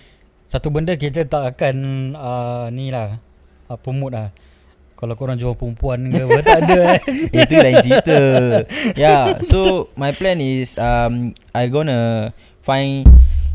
Satu 0.47 0.71
benda 0.71 0.95
kita 0.95 1.27
tak 1.27 1.55
akan 1.55 1.75
uh, 2.15 2.65
Ni 2.71 2.91
lah 2.91 3.19
uh, 3.67 3.75
Promote 3.75 4.13
lah 4.15 4.27
Kalau 4.99 5.15
korang 5.15 5.39
jual 5.39 5.55
perempuan 5.55 6.11
ke 6.11 6.27
apa 6.27 6.39
Tak 6.43 6.59
ada 6.67 6.79
eh 6.91 6.99
Itu 7.47 7.55
lain 7.55 7.79
cerita 7.79 8.19
Yeah 8.99 9.39
So 9.47 9.87
My 9.95 10.11
plan 10.11 10.43
is 10.43 10.75
um, 10.75 11.31
I 11.55 11.71
gonna 11.71 12.35
Find 12.59 13.07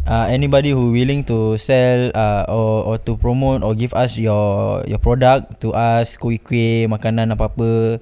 uh, 0.09 0.25
Anybody 0.33 0.73
who 0.73 0.89
willing 0.97 1.21
to 1.29 1.61
sell 1.61 2.09
uh, 2.17 2.49
or, 2.49 2.89
or 2.89 2.97
to 3.05 3.21
promote 3.21 3.61
Or 3.61 3.77
give 3.77 3.93
us 3.93 4.17
your 4.17 4.81
Your 4.89 4.97
product 4.97 5.61
To 5.61 5.77
us 5.77 6.17
Kuih-kuih 6.17 6.89
Makanan 6.89 7.37
apa-apa 7.37 8.01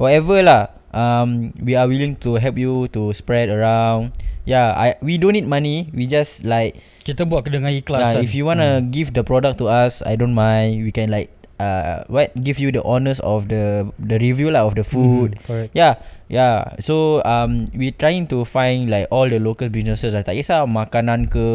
Whatever 0.00 0.40
lah 0.40 0.80
um 0.90 1.54
we 1.62 1.78
are 1.78 1.86
willing 1.86 2.18
to 2.18 2.34
help 2.38 2.58
you 2.58 2.90
to 2.90 3.14
spread 3.14 3.50
around. 3.50 4.14
Yeah, 4.48 4.74
I 4.74 4.98
we 5.04 5.18
don't 5.20 5.36
need 5.36 5.46
money. 5.46 5.90
We 5.94 6.10
just 6.10 6.42
like 6.42 6.78
Kita 7.06 7.24
buat 7.26 7.46
dengan 7.46 7.72
ikhlas 7.72 8.02
yeah, 8.02 8.12
kan. 8.18 8.22
if 8.26 8.32
you 8.36 8.44
wanna 8.44 8.82
give 8.84 9.14
the 9.16 9.22
product 9.22 9.58
to 9.62 9.70
us, 9.70 10.02
I 10.02 10.18
don't 10.18 10.34
mind. 10.34 10.82
We 10.82 10.90
can 10.90 11.08
like 11.08 11.30
uh 11.60 12.08
what 12.08 12.32
give 12.32 12.56
you 12.56 12.72
the 12.72 12.80
honors 12.80 13.20
of 13.20 13.52
the 13.52 13.84
the 14.00 14.16
review 14.16 14.48
lah 14.48 14.64
of 14.64 14.72
the 14.72 14.82
food. 14.82 15.36
Mhm, 15.36 15.44
correct. 15.44 15.70
Yeah, 15.76 16.00
yeah. 16.26 16.80
So 16.80 17.20
um, 17.22 17.68
we 17.76 17.92
trying 17.92 18.24
to 18.32 18.48
find 18.48 18.88
like 18.88 19.12
all 19.12 19.28
the 19.28 19.36
local 19.36 19.68
businesses. 19.68 20.16
lah. 20.16 20.24
Tak 20.24 20.40
kisah 20.40 20.64
makanan 20.64 21.28
ke, 21.28 21.46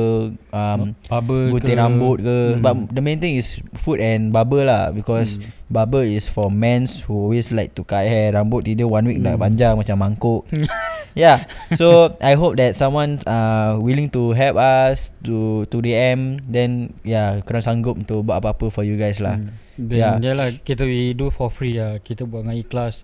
um, 0.53 0.93
Barber 1.09 1.57
gunting 1.57 1.73
ke. 1.73 1.81
rambut 1.81 2.17
ke. 2.21 2.37
Hmm. 2.53 2.61
But 2.61 2.73
the 2.93 3.01
main 3.01 3.17
thing 3.17 3.35
is 3.35 3.57
food 3.73 3.97
and 3.97 4.29
barber 4.29 4.61
lah 4.61 4.93
because 4.93 5.41
Hmm. 5.41 5.49
barber 5.65 6.05
is 6.05 6.29
for 6.29 6.53
men 6.53 6.85
who 7.09 7.25
always 7.25 7.49
like 7.49 7.73
to 7.73 7.81
cut 7.81 8.05
hair. 8.05 8.37
Rambut 8.37 8.61
dia 8.61 8.85
one 8.85 9.09
week 9.09 9.25
dah 9.25 9.33
Hmm. 9.33 9.41
panjang 9.41 9.73
macam 9.73 9.97
mangkuk. 9.97 10.45
yeah. 11.17 11.49
So 11.73 12.13
I 12.21 12.37
hope 12.37 12.61
that 12.61 12.77
someone 12.77 13.17
uh 13.25 13.81
willing 13.81 14.13
to 14.13 14.37
help 14.37 14.61
us 14.61 15.09
to 15.25 15.65
to 15.73 15.81
DM. 15.81 16.45
Then 16.45 16.93
yeah, 17.01 17.41
korang 17.41 17.65
sanggup 17.65 17.97
untuk 17.97 18.21
buat 18.21 18.43
apa-apa 18.43 18.69
for 18.69 18.85
you 18.85 18.99
guys 19.01 19.17
lah. 19.17 19.41
Hmm. 19.41 19.55
Then 19.75 19.99
Yeah. 19.99 20.15
yeah. 20.23 20.35
lah 20.35 20.47
kita 20.55 20.87
we 20.87 21.11
do 21.11 21.27
for 21.29 21.51
free 21.51 21.75
lah. 21.75 21.99
Kita 21.99 22.23
buat 22.23 22.47
dengan 22.47 22.55
ikhlas. 22.59 23.03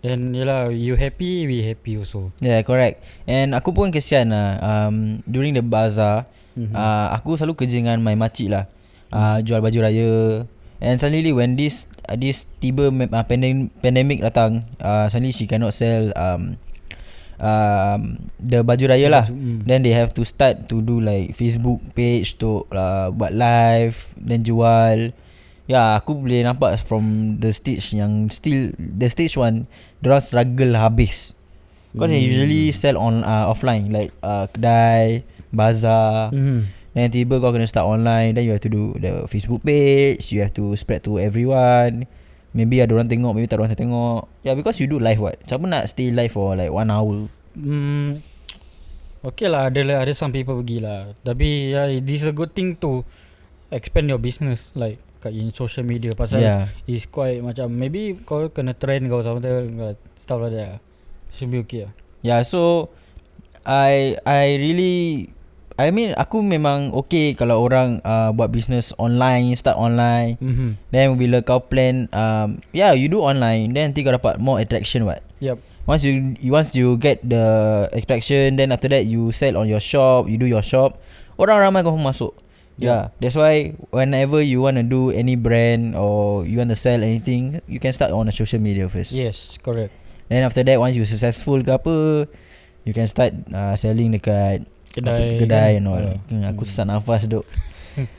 Then 0.00 0.32
yalah 0.32 0.72
you 0.72 0.96
happy 0.96 1.44
we 1.44 1.60
happy 1.60 2.00
also. 2.00 2.32
Yeah, 2.40 2.64
correct. 2.64 3.04
And 3.28 3.52
aku 3.52 3.72
pun 3.76 3.92
kesian 3.92 4.32
lah. 4.32 4.56
Um, 4.60 5.20
during 5.28 5.52
the 5.52 5.64
bazaar, 5.64 6.24
Mhm. 6.56 6.72
uh, 6.72 7.12
aku 7.12 7.36
selalu 7.36 7.56
kerja 7.56 7.76
dengan 7.80 8.00
my 8.00 8.16
makcik 8.16 8.48
lah. 8.48 8.64
Uh, 9.12 9.40
jual 9.44 9.60
baju 9.60 9.78
raya. 9.84 10.12
And 10.80 10.96
suddenly 10.96 11.36
when 11.36 11.60
this 11.60 11.84
uh, 12.08 12.16
this 12.16 12.48
tiba 12.60 12.88
uh, 12.88 13.24
pandemic, 13.28 13.68
pandemic 13.84 14.18
datang, 14.24 14.64
uh, 14.80 15.12
suddenly 15.12 15.36
she 15.36 15.44
cannot 15.44 15.76
sell 15.76 16.08
um, 16.16 16.56
um, 17.36 18.00
the 18.40 18.64
baju 18.64 18.84
raya 18.88 19.08
lah. 19.12 19.24
Hmm. 19.28 19.60
Then 19.68 19.84
they 19.84 19.92
have 19.92 20.16
to 20.16 20.24
start 20.24 20.68
to 20.72 20.80
do 20.80 21.00
like 21.00 21.36
Facebook 21.36 21.80
page 21.92 22.40
to 22.40 22.64
uh, 22.72 23.12
buat 23.12 23.36
live 23.36 24.16
then 24.16 24.40
jual. 24.40 25.12
Ya, 25.70 25.74
yeah, 25.78 25.88
aku 26.02 26.18
boleh 26.18 26.42
nampak 26.42 26.82
from 26.82 27.38
the 27.38 27.54
stage 27.54 27.94
yang 27.94 28.26
still 28.26 28.74
the 28.74 29.06
stage 29.06 29.38
one, 29.38 29.70
dorang 30.02 30.18
struggle 30.18 30.74
habis. 30.74 31.38
They 31.94 32.10
Hmm. 32.10 32.18
usually 32.18 32.74
sell 32.74 32.98
on 32.98 33.22
uh, 33.22 33.46
offline 33.46 33.90
like 33.90 34.10
uh, 34.18 34.50
kedai, 34.50 35.22
bazar. 35.54 36.34
Mhm. 36.34 36.66
Then 36.90 37.14
tiba 37.14 37.38
kau 37.38 37.54
kena 37.54 37.70
start 37.70 37.86
online 37.86 38.34
Then 38.34 38.50
you 38.50 38.50
have 38.50 38.66
to 38.66 38.72
do 38.72 38.98
the 38.98 39.22
Facebook 39.30 39.62
page 39.62 40.34
You 40.34 40.42
have 40.42 40.50
to 40.58 40.74
spread 40.74 41.06
to 41.06 41.22
everyone 41.22 42.10
Maybe 42.50 42.82
ada 42.82 42.98
orang 42.98 43.06
tengok 43.06 43.30
Maybe 43.30 43.46
tak 43.46 43.62
ada 43.62 43.70
orang 43.70 43.78
tengok 43.78 44.26
Yeah 44.42 44.58
because 44.58 44.82
you 44.82 44.90
do 44.90 44.98
live 44.98 45.22
what 45.22 45.38
Siapa 45.46 45.70
nak 45.70 45.86
stay 45.86 46.10
live 46.10 46.34
for 46.34 46.58
like 46.58 46.74
one 46.74 46.90
hour 46.90 47.30
Hmm. 47.54 48.18
Okay 49.22 49.46
lah 49.46 49.70
ada 49.70 49.86
lah 49.86 50.02
ada 50.02 50.10
some 50.18 50.34
people 50.34 50.58
pergi 50.58 50.82
lah. 50.82 51.14
Tapi 51.22 51.74
yeah, 51.74 51.86
this 52.00 52.22
is 52.22 52.30
a 52.30 52.34
good 52.34 52.54
thing 52.54 52.74
to 52.82 53.06
expand 53.70 54.10
your 54.10 54.18
business 54.18 54.74
like 54.74 54.98
kat 55.20 55.36
in 55.36 55.52
social 55.52 55.84
media 55.84 56.16
pasal 56.16 56.40
yeah. 56.40 56.64
Is 56.88 57.04
quite 57.04 57.38
macam 57.38 57.68
maybe 57.70 58.16
kau 58.24 58.48
kena 58.48 58.72
trend 58.72 59.06
kau 59.06 59.20
something 59.20 59.76
like 59.76 60.00
stuff 60.16 60.40
like 60.40 60.56
that. 60.56 60.80
Should 61.36 61.52
be 61.52 61.60
okay 61.62 61.86
lah. 61.86 61.92
Yeah 62.20 62.40
so 62.42 62.88
I 63.62 64.16
I 64.24 64.56
really 64.56 65.28
I 65.76 65.88
mean 65.92 66.12
aku 66.12 66.44
memang 66.44 66.92
okay 66.92 67.32
kalau 67.32 67.64
orang 67.64 68.04
uh, 68.04 68.32
buat 68.32 68.52
business 68.52 68.92
online 69.00 69.52
start 69.56 69.80
online 69.80 70.36
Mhm. 70.36 70.76
then 70.92 71.16
bila 71.16 71.40
kau 71.40 71.64
plan 71.64 72.04
um 72.12 72.60
yeah 72.72 72.92
you 72.92 73.08
do 73.08 73.20
online 73.20 73.72
then 73.72 73.92
nanti 73.92 74.04
kau 74.04 74.12
dapat 74.12 74.36
more 74.36 74.60
attraction 74.60 75.08
what 75.08 75.24
Yep. 75.40 75.56
once 75.88 76.04
you, 76.04 76.36
you 76.36 76.52
once 76.52 76.76
you 76.76 77.00
get 77.00 77.24
the 77.24 77.44
attraction 77.96 78.60
then 78.60 78.76
after 78.76 78.92
that 78.92 79.08
you 79.08 79.32
sell 79.32 79.56
on 79.56 79.64
your 79.72 79.80
shop 79.80 80.28
you 80.28 80.36
do 80.36 80.44
your 80.44 80.60
shop 80.60 81.00
orang 81.40 81.64
ramai 81.64 81.80
kau 81.80 81.96
masuk 81.96 82.36
yeah 82.80 83.02
that's 83.18 83.36
why 83.36 83.72
whenever 83.90 84.40
you 84.40 84.58
want 84.58 84.74
to 84.74 84.82
do 84.82 85.12
any 85.12 85.36
brand 85.36 85.92
or 85.92 86.42
you 86.44 86.56
want 86.56 86.68
to 86.68 86.78
sell 86.78 86.98
anything 86.98 87.60
you 87.68 87.76
can 87.76 87.92
start 87.92 88.10
on 88.10 88.24
a 88.24 88.32
social 88.32 88.58
media 88.58 88.88
first 88.88 89.12
Yes, 89.12 89.60
correct. 89.60 89.92
then 90.26 90.42
after 90.42 90.64
that 90.64 90.76
once 90.76 90.96
you 90.96 91.04
successful 91.04 91.60
ke 91.60 91.70
apa 91.70 92.24
you 92.82 92.92
can 92.92 93.04
start 93.04 93.36
uh, 93.50 93.76
selling 93.76 94.10
dekat 94.10 94.64
Kedai 94.90 95.38
kedai 95.38 95.76
kan? 95.76 95.78
and 95.78 95.86
all 95.86 96.02
Ah. 96.02 96.16
hmm, 96.26 96.42
aku 96.48 96.62
Hmm. 96.62 96.68
sesak 96.68 96.86
nafas 96.86 97.22
duk 97.24 97.46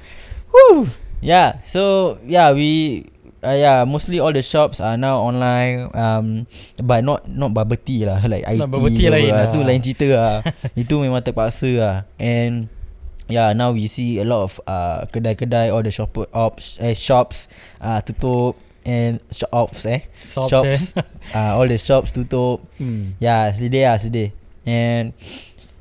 Woo! 0.52 0.88
Yeah, 1.22 1.62
so 1.62 2.18
yeah, 2.26 2.50
we 2.52 3.06
uh, 3.40 3.54
yeah, 3.54 3.86
mostly 3.86 4.18
all 4.18 4.34
the 4.34 4.42
shops 4.42 4.82
are 4.82 4.98
now 4.98 5.22
online 5.22 5.88
um 5.94 6.50
but 6.82 7.06
not 7.06 7.30
not 7.30 7.54
bubble 7.54 7.78
tea 7.78 8.04
lah 8.04 8.20
like 8.26 8.42
IT. 8.44 8.58
Not 8.58 8.72
bubble 8.74 8.90
tea 8.90 9.08
lain 9.08 9.30
apa. 9.30 9.38
lah. 9.38 9.46
Tu 9.54 9.60
lain 9.62 9.80
cerita 9.80 10.08
lah. 10.12 10.36
Itu 10.82 10.98
memang 11.00 11.22
terpaksa 11.22 11.70
lah. 11.78 11.96
And 12.18 12.68
yeah, 13.32 13.56
now 13.56 13.72
we 13.72 13.88
see 13.88 14.20
a 14.20 14.26
lot 14.28 14.44
of 14.52 14.60
uh 14.68 15.08
kedai-kedai 15.10 15.72
all 15.72 15.82
the 15.82 15.90
shop 15.92 16.12
ops 16.36 16.78
eh 16.84 16.94
shops 16.94 17.48
uh 17.80 18.04
tutup 18.04 18.60
and 18.84 19.24
shops 19.32 19.86
eh 19.88 20.06
Shops, 20.22 20.50
shops 20.52 20.82
eh. 20.98 21.04
uh, 21.34 21.56
all 21.56 21.68
the 21.68 21.80
shops 21.80 22.12
tutup 22.12 22.60
Hmm. 22.78 23.16
Yeah, 23.24 23.50
sedih 23.56 23.88
lah 23.88 23.98
sedih. 23.98 24.36
And 24.68 25.14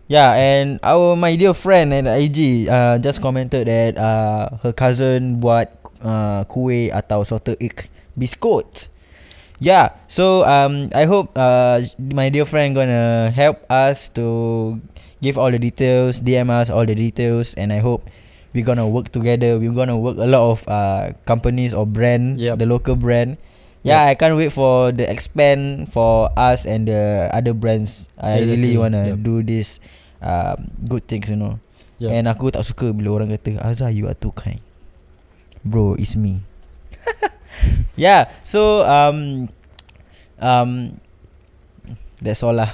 yeah, 0.09 0.33
and 0.39 0.81
our 0.81 1.17
my 1.19 1.37
dear 1.37 1.53
friend 1.53 1.93
at 1.93 2.07
IG 2.07 2.69
uh, 2.71 2.97
just 3.03 3.21
commented 3.21 3.69
that 3.69 3.99
uh, 4.01 4.57
her 4.65 4.73
cousin 4.73 5.41
buat 5.43 5.69
uh, 6.01 6.45
kuih 6.49 6.89
atau 6.95 7.25
salted 7.29 7.61
egg 7.61 7.91
biscuit. 8.17 8.89
Yeah, 9.61 9.93
so 10.09 10.49
um, 10.49 10.89
I 10.97 11.05
hope 11.05 11.37
uh, 11.37 11.85
my 12.01 12.33
dear 12.33 12.49
friend 12.49 12.73
gonna 12.73 13.29
help 13.29 13.61
us 13.69 14.09
to 14.17 14.81
give 15.23 15.37
all 15.39 15.51
the 15.53 15.61
details, 15.61 16.21
DM 16.21 16.49
us 16.51 16.69
all 16.69 16.85
the 16.85 16.97
details, 16.97 17.55
and 17.55 17.73
I 17.73 17.79
hope 17.81 18.05
we're 18.53 18.67
gonna 18.67 18.89
work 18.89 19.13
together. 19.15 19.57
We're 19.61 19.77
gonna 19.77 19.97
work 19.97 20.17
a 20.19 20.27
lot 20.29 20.45
of 20.51 20.59
uh, 20.69 21.13
companies 21.25 21.73
or 21.73 21.87
brand, 21.87 22.41
Yup. 22.41 22.59
the 22.59 22.67
local 22.67 22.97
brand. 22.97 23.37
Yeah, 23.81 24.05
I 24.05 24.13
can't 24.13 24.37
wait 24.37 24.53
for 24.53 24.93
the 24.93 25.09
expand 25.09 25.89
for 25.89 26.29
us 26.37 26.69
and 26.69 26.85
the 26.85 27.33
other 27.33 27.57
brands. 27.57 28.13
I 28.21 28.45
really 28.45 28.77
Exactly, 28.77 28.77
wanna 28.77 29.03
yup. 29.17 29.25
do 29.25 29.41
this 29.41 29.81
um, 30.21 30.69
good 30.85 31.09
things, 31.09 31.33
you 31.33 31.37
know. 31.41 31.57
Yeah. 32.01 32.17
And 32.17 32.29
aku 32.29 32.49
tak 32.53 32.65
suka 32.65 32.93
bila 32.97 33.21
orang 33.21 33.29
kata 33.37 33.61
Azhar 33.61 33.93
you 33.93 34.09
are 34.09 34.17
too 34.17 34.33
kind 34.33 34.57
Bro 35.61 36.01
it's 36.01 36.17
me 36.17 36.41
Yeah 37.93 38.33
So 38.41 38.81
um 38.89 39.53
Um 40.41 40.97
That's 42.25 42.41
all 42.41 42.57
lah 42.57 42.73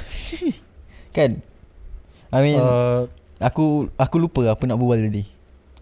Kan 1.17 1.43
I 2.37 2.40
mean 2.45 2.61
uh, 2.61 3.09
Aku 3.40 3.88
Aku 3.97 4.16
lupa 4.21 4.45
apa 4.52 4.64
nak 4.69 4.76
berbual 4.76 5.00
tadi. 5.09 5.25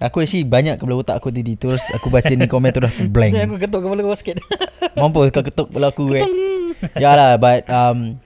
Aku 0.03 0.23
actually 0.23 0.43
banyak 0.47 0.75
kepala 0.79 0.99
otak 1.03 1.19
aku 1.23 1.31
tadi. 1.31 1.55
Terus 1.55 1.83
aku 1.95 2.11
baca 2.11 2.31
ni 2.31 2.47
komen 2.47 2.71
terus 2.71 2.91
aku 2.95 3.11
blank. 3.11 3.35
Aku 3.35 3.59
ketuk 3.59 3.83
kepala 3.83 4.01
kau 4.03 4.15
sikit. 4.19 4.39
Mampus 4.99 5.31
kau 5.35 5.43
ketuk 5.43 5.71
kepala 5.71 5.91
aku 5.91 6.15
eh. 6.15 6.23
Ya 7.03 7.15
lah 7.15 7.39
but 7.39 7.65
um, 7.71 8.19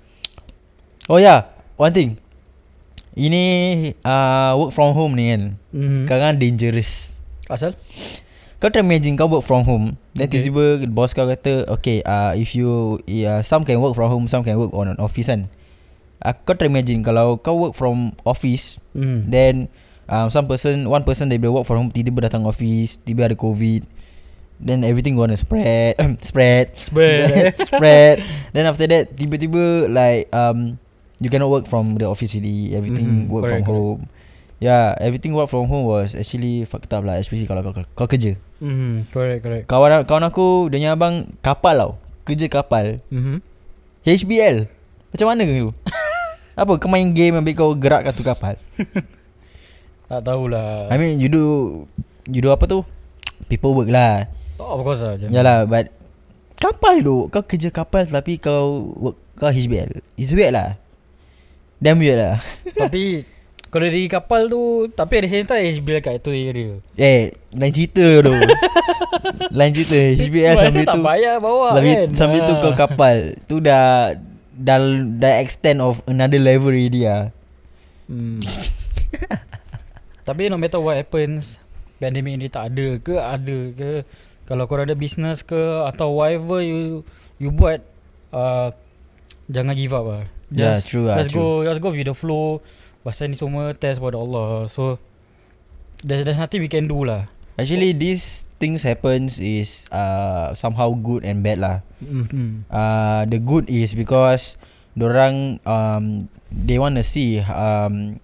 Oh 1.08 1.20
yeah 1.20 1.48
One 1.76 1.92
thing. 1.92 2.16
Ini 3.14 3.42
uh, 4.04 4.52
Work 4.60 4.72
from 4.76 4.96
home 4.96 5.12
ni 5.16 5.32
kan. 5.32 5.42
Mhm. 5.72 6.04
Sekarang 6.08 6.36
dangerous. 6.40 7.14
Asal? 7.48 7.76
Kau 8.58 8.72
try 8.74 8.82
imagine 8.82 9.14
kau 9.14 9.30
work 9.30 9.46
from 9.46 9.62
home 9.62 9.94
Then 10.18 10.26
Okay. 10.26 10.42
tiba-tiba 10.42 10.90
bos 10.90 11.14
kau 11.14 11.30
kata 11.30 11.62
Okay 11.78 12.02
uh, 12.02 12.34
if 12.34 12.58
you 12.58 12.98
uh, 13.06 13.38
Some 13.46 13.62
can 13.62 13.78
work 13.78 13.94
from 13.94 14.10
home 14.10 14.26
Some 14.26 14.42
can 14.42 14.58
work 14.58 14.74
on 14.74 14.90
an 14.90 14.98
office 14.98 15.30
kan 15.30 15.46
uh, 16.20 16.34
Kau 16.44 16.54
try 16.54 16.66
imagine 16.66 17.00
Kalau 17.00 17.38
kau 17.38 17.54
work 17.58 17.74
from 17.74 18.14
office 18.22 18.78
Hmm. 18.94 19.26
Then 19.26 19.70
um, 20.06 20.26
Some 20.28 20.46
person 20.46 20.86
One 20.86 21.02
person 21.02 21.30
boleh 21.30 21.52
work 21.52 21.66
from 21.66 21.78
home 21.78 21.90
Tiba-tiba 21.90 22.26
datang 22.26 22.42
office 22.44 22.98
Tiba 22.98 23.26
ada 23.26 23.34
covid 23.34 23.86
Then 24.58 24.82
everything 24.82 25.14
gonna 25.14 25.38
spread 25.40 25.94
Spread. 26.18 26.74
Spread. 26.74 27.54
Spread. 27.70 28.16
Then 28.50 28.66
after 28.66 28.86
that 28.86 29.14
Tiba-tiba 29.14 29.86
like 29.86 30.26
um, 30.30 30.82
You 31.18 31.30
cannot 31.30 31.50
work 31.50 31.66
from 31.66 31.98
the 31.98 32.06
office 32.06 32.34
really. 32.34 32.74
Everything 32.74 33.26
Mhm, 33.26 33.30
work 33.30 33.46
correct, 33.46 33.66
from 33.66 33.74
home. 33.74 34.00
Yeah 34.58 34.98
Everything 34.98 35.34
work 35.34 35.46
from 35.46 35.66
home 35.66 35.86
was 35.86 36.18
actually 36.18 36.66
Fucked 36.66 36.90
up 36.90 37.06
lah 37.06 37.18
Especially 37.18 37.46
kalau 37.46 37.62
kau, 37.62 37.74
kau 37.94 38.06
kerja. 38.06 38.34
Hmm, 38.58 39.06
correct, 39.14 39.46
correct. 39.46 39.64
Kawan 39.70 40.02
kawan 40.02 40.26
aku 40.26 40.66
Dia 40.66 40.82
punya 40.82 40.90
abang 40.98 41.30
Kapal 41.38 41.78
tau. 41.78 41.92
Kerja 42.26 42.50
kapal. 42.50 42.98
Mhm. 43.14 43.38
HBL 44.02 44.66
Macam 45.14 45.26
mana 45.30 45.46
tu 45.46 45.70
Apa 46.58 46.74
kau 46.74 46.90
main 46.90 47.06
game 47.08 47.34
Ambil 47.34 47.54
kau 47.54 47.70
gerakkan 47.72 48.10
tu 48.10 48.20
kapal 48.20 48.58
Tak 50.10 50.20
tahulah. 50.20 50.88
I 50.88 50.96
mean 50.96 51.16
you 51.16 51.28
do 51.28 51.44
You 52.26 52.40
do 52.40 52.50
apa 52.50 52.66
tu 52.66 52.82
People 53.46 53.72
work 53.72 53.88
lah 53.88 54.26
Oh, 54.58 54.74
of 54.74 54.82
course 54.82 55.00
lah. 55.00 55.14
Yalah 55.22 55.62
but 55.64 55.94
Kapal 56.56 56.98
tu 56.98 57.30
Kau 57.30 57.40
kerja 57.40 57.70
kapal 57.70 58.04
Tapi 58.04 58.36
kau 58.36 58.82
work 58.98 59.16
Kau 59.34 59.48
HBL 59.48 60.02
It's 60.14 60.32
weird 60.32 60.50
lah 60.50 60.74
Damn 61.78 62.02
weird 62.02 62.18
lah 62.18 62.42
Tapi 62.80 63.22
kalau 63.68 63.84
dari 63.84 64.08
kapal 64.08 64.48
tu 64.48 64.88
tapi 64.88 65.20
ada 65.20 65.28
time 65.28 65.68
HBL 65.68 66.00
kat 66.00 66.14
itu 66.16 66.32
area. 66.32 66.80
Eh 66.96 67.36
Lain 67.52 67.68
cerita 67.68 68.00
tu 68.18 68.32
Lain 69.60 69.70
cerita 69.70 69.92
HBL 69.92 70.56
sambil 70.58 70.86
tak 70.88 70.96
tu 70.96 71.02
bayar 71.04 71.36
bawa 71.36 71.76
Lebih 71.76 71.92
kan. 71.94 72.08
sambil 72.16 72.40
tu 72.42 72.56
Ah. 72.56 72.60
kau 72.64 72.72
kapal 72.72 73.36
Tu 73.44 73.60
dah 73.60 74.16
dah 74.58 74.78
dah 75.22 75.38
extend 75.38 75.78
of 75.78 76.02
another 76.10 76.42
level 76.42 76.74
already 76.74 77.06
ah. 77.06 77.30
hmm. 78.10 78.42
Tapi 80.28 80.52
no 80.52 80.60
matter 80.60 80.76
what 80.82 80.98
happens 80.98 81.56
Pandemic 81.96 82.36
ni 82.36 82.52
tak 82.52 82.74
ada 82.74 83.00
ke 83.00 83.16
Ada 83.16 83.58
ke 83.72 83.90
Kalau 84.44 84.68
korang 84.68 84.84
ada 84.84 84.92
business 84.92 85.40
ke 85.40 85.56
Atau 85.88 86.20
whatever 86.20 86.60
you 86.60 87.00
You 87.40 87.48
buat 87.48 87.80
uh, 88.36 88.68
Jangan 89.48 89.72
give 89.72 89.96
up 89.96 90.04
lah 90.04 90.24
Yeah, 90.52 90.76
Just- 90.80 90.92
true 90.92 91.08
lah, 91.08 91.16
Let's 91.16 91.32
true. 91.32 91.64
go 91.64 91.64
Let's 91.64 91.80
go 91.80 91.88
with 91.96 92.04
the 92.04 92.12
flow 92.12 92.60
Pasal 93.00 93.32
ni 93.32 93.40
semua 93.40 93.72
Test 93.72 94.04
pada 94.04 94.20
Allah 94.20 94.68
So 94.68 95.00
There's, 96.04 96.28
there's 96.28 96.36
nothing 96.36 96.60
we 96.60 96.68
can 96.68 96.84
do 96.84 97.08
lah 97.08 97.24
Actually 97.58 97.90
these 97.90 98.46
things 98.62 98.86
happens 98.86 99.42
is 99.42 99.90
uh 99.90 100.54
somehow 100.54 100.94
good 100.94 101.26
and 101.26 101.42
bad 101.42 101.58
lah. 101.58 101.76
mm-hmm. 101.98 102.62
Uh 102.70 103.26
the 103.26 103.42
good 103.42 103.66
is 103.66 103.98
because 103.98 104.54
orang 104.94 105.58
um 105.66 106.30
they 106.54 106.78
want 106.78 106.94
to 106.94 107.02
see 107.02 107.42
um 107.42 108.22